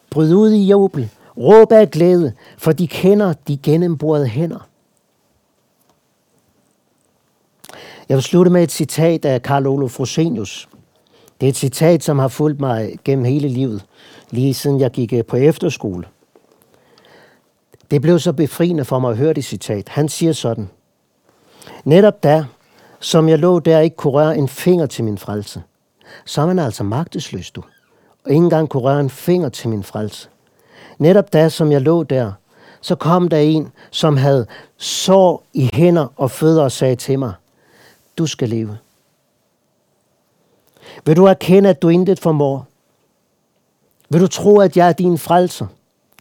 bryde 0.10 0.38
ud 0.38 0.52
i 0.52 0.64
jubel, 0.64 1.10
råbe 1.38 1.76
af 1.76 1.92
glæde, 1.92 2.34
for 2.58 2.72
de 2.72 2.88
kender 2.88 3.34
de 3.48 3.58
gennemborede 3.58 4.28
hænder. 4.28 4.68
Jeg 8.10 8.16
vil 8.16 8.24
slutte 8.24 8.52
med 8.52 8.64
et 8.64 8.72
citat 8.72 9.26
af 9.26 9.42
Karl 9.42 9.68
Olof 9.68 10.00
Rosenius. 10.00 10.70
Det 11.42 11.48
er 11.48 11.50
et 11.50 11.56
citat, 11.56 12.04
som 12.04 12.20
har 12.20 12.28
fulgt 12.28 12.60
mig 12.60 13.00
gennem 13.04 13.26
hele 13.26 13.48
livet, 13.48 13.86
lige 14.32 14.54
siden 14.54 14.80
jeg 14.80 14.92
gik 14.92 15.14
øh, 15.14 15.26
på 15.26 15.36
efterskole. 15.36 16.06
Det 17.92 18.02
blev 18.02 18.20
så 18.20 18.34
befriende 18.34 18.86
for 18.86 19.00
mig 19.00 19.12
at 19.12 19.18
høre 19.18 19.34
det 19.34 19.46
citat. 19.46 19.90
Han 19.90 20.10
siger 20.10 20.34
sådan. 20.34 20.70
Netop 21.84 22.24
da, 22.24 22.46
som 23.00 23.30
jeg 23.30 23.40
lå 23.40 23.60
der 23.60 23.80
ikke 23.80 23.96
kunne 23.96 24.14
røre 24.14 24.38
en 24.38 24.48
finger 24.48 24.86
til 24.86 25.04
min 25.04 25.18
frelse, 25.18 25.64
så 26.26 26.42
er 26.42 26.46
man 26.46 26.60
altså 26.60 26.84
magtesløs, 26.84 27.52
du. 27.52 27.64
Og 28.24 28.32
ikke 28.32 28.44
engang 28.44 28.70
kunne 28.70 28.84
røre 28.84 29.00
en 29.00 29.10
finger 29.10 29.50
til 29.50 29.70
min 29.70 29.84
frelse. 29.84 30.30
Netop 30.98 31.34
da, 31.34 31.50
som 31.50 31.72
jeg 31.72 31.82
lå 31.82 32.04
der, 32.04 32.32
så 32.82 32.96
kom 32.96 33.28
der 33.28 33.38
en, 33.38 33.72
som 33.92 34.18
havde 34.18 34.46
sår 34.78 35.44
i 35.54 35.70
hænder 35.74 36.08
og 36.16 36.32
fødder 36.32 36.64
og 36.64 36.72
sagde 36.72 36.96
til 36.96 37.20
mig, 37.20 37.34
du 38.18 38.28
skal 38.28 38.50
leve. 38.50 38.78
Vil 41.06 41.16
du 41.16 41.26
erkende, 41.26 41.70
at 41.70 41.82
du 41.82 41.90
intet 41.90 42.20
formår? 42.20 42.68
Vil 44.10 44.22
du 44.22 44.28
tro, 44.28 44.60
at 44.60 44.78
jeg 44.78 44.90
er 44.90 44.94
din 44.94 45.18
frelser? 45.18 45.68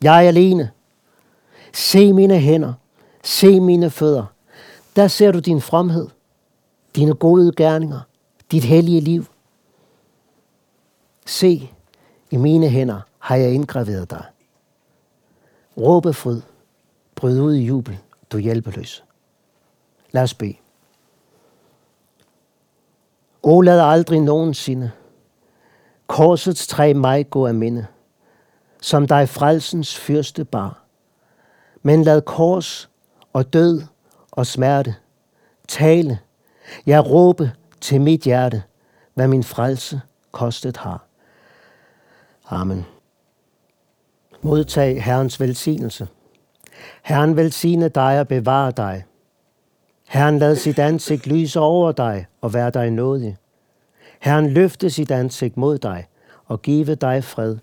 Jeg 0.02 0.24
er 0.24 0.28
alene. 0.28 0.70
Se 1.72 2.12
mine 2.12 2.38
hænder. 2.38 2.72
Se 3.24 3.60
mine 3.60 3.90
fødder. 3.90 4.26
Der 4.96 5.08
ser 5.08 5.32
du 5.32 5.38
din 5.38 5.60
fromhed, 5.60 6.08
dine 6.96 7.14
gode 7.14 7.52
gerninger, 7.56 8.00
dit 8.50 8.64
hellige 8.64 9.00
liv. 9.00 9.24
Se, 11.26 11.70
i 12.30 12.36
mine 12.36 12.68
hænder 12.68 13.00
har 13.18 13.36
jeg 13.36 13.52
indgraveret 13.52 14.10
dig. 14.10 14.24
Råbe 15.76 16.12
fryd, 16.12 16.40
bryd 17.14 17.40
ud 17.40 17.54
i 17.54 17.64
jubel, 17.64 17.98
du 18.32 18.38
hjælpeløs. 18.38 19.04
Lad 20.12 20.22
os 20.22 20.34
bede. 20.34 20.54
O 23.46 23.60
lad 23.60 23.80
aldrig 23.80 24.20
nogensinde 24.20 24.90
korsets 26.06 26.66
træ 26.66 26.92
mig 26.94 27.30
gå 27.30 27.46
af 27.46 27.54
minde, 27.54 27.86
som 28.82 29.06
dig 29.06 29.28
frelsens 29.28 29.98
fyrste 29.98 30.44
bar. 30.44 30.84
Men 31.82 32.02
lad 32.02 32.22
kors 32.22 32.90
og 33.32 33.52
død 33.52 33.82
og 34.30 34.46
smerte 34.46 34.94
tale, 35.68 36.18
jeg 36.86 37.10
råbe 37.10 37.52
til 37.80 38.00
mit 38.00 38.20
hjerte, 38.22 38.62
hvad 39.14 39.28
min 39.28 39.44
frelse 39.44 40.00
kostet 40.32 40.76
har. 40.76 41.04
Amen. 42.46 42.86
Modtag 44.42 45.04
Herrens 45.04 45.40
velsignelse. 45.40 46.08
Herren 47.02 47.36
velsigne 47.36 47.88
dig 47.88 48.20
og 48.20 48.28
bevare 48.28 48.70
dig. 48.70 49.04
Herren 50.08 50.38
lad 50.38 50.56
sit 50.56 50.78
ansigt 50.78 51.26
lyse 51.26 51.60
over 51.60 51.92
dig 51.92 52.26
og 52.40 52.54
være 52.54 52.70
dig 52.70 52.90
nådig. 52.90 53.36
Herren 54.20 54.50
løfte 54.50 54.90
sit 54.90 55.10
ansigt 55.10 55.56
mod 55.56 55.78
dig 55.78 56.06
og 56.46 56.62
give 56.62 56.94
dig 56.94 57.24
fred 57.24 57.56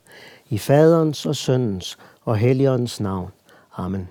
i 0.50 0.58
faderens 0.58 1.26
og 1.26 1.36
søndens 1.36 1.98
og 2.26 2.38
helligåndens 2.38 3.00
navn. 3.00 3.32
Amen. 3.78 4.10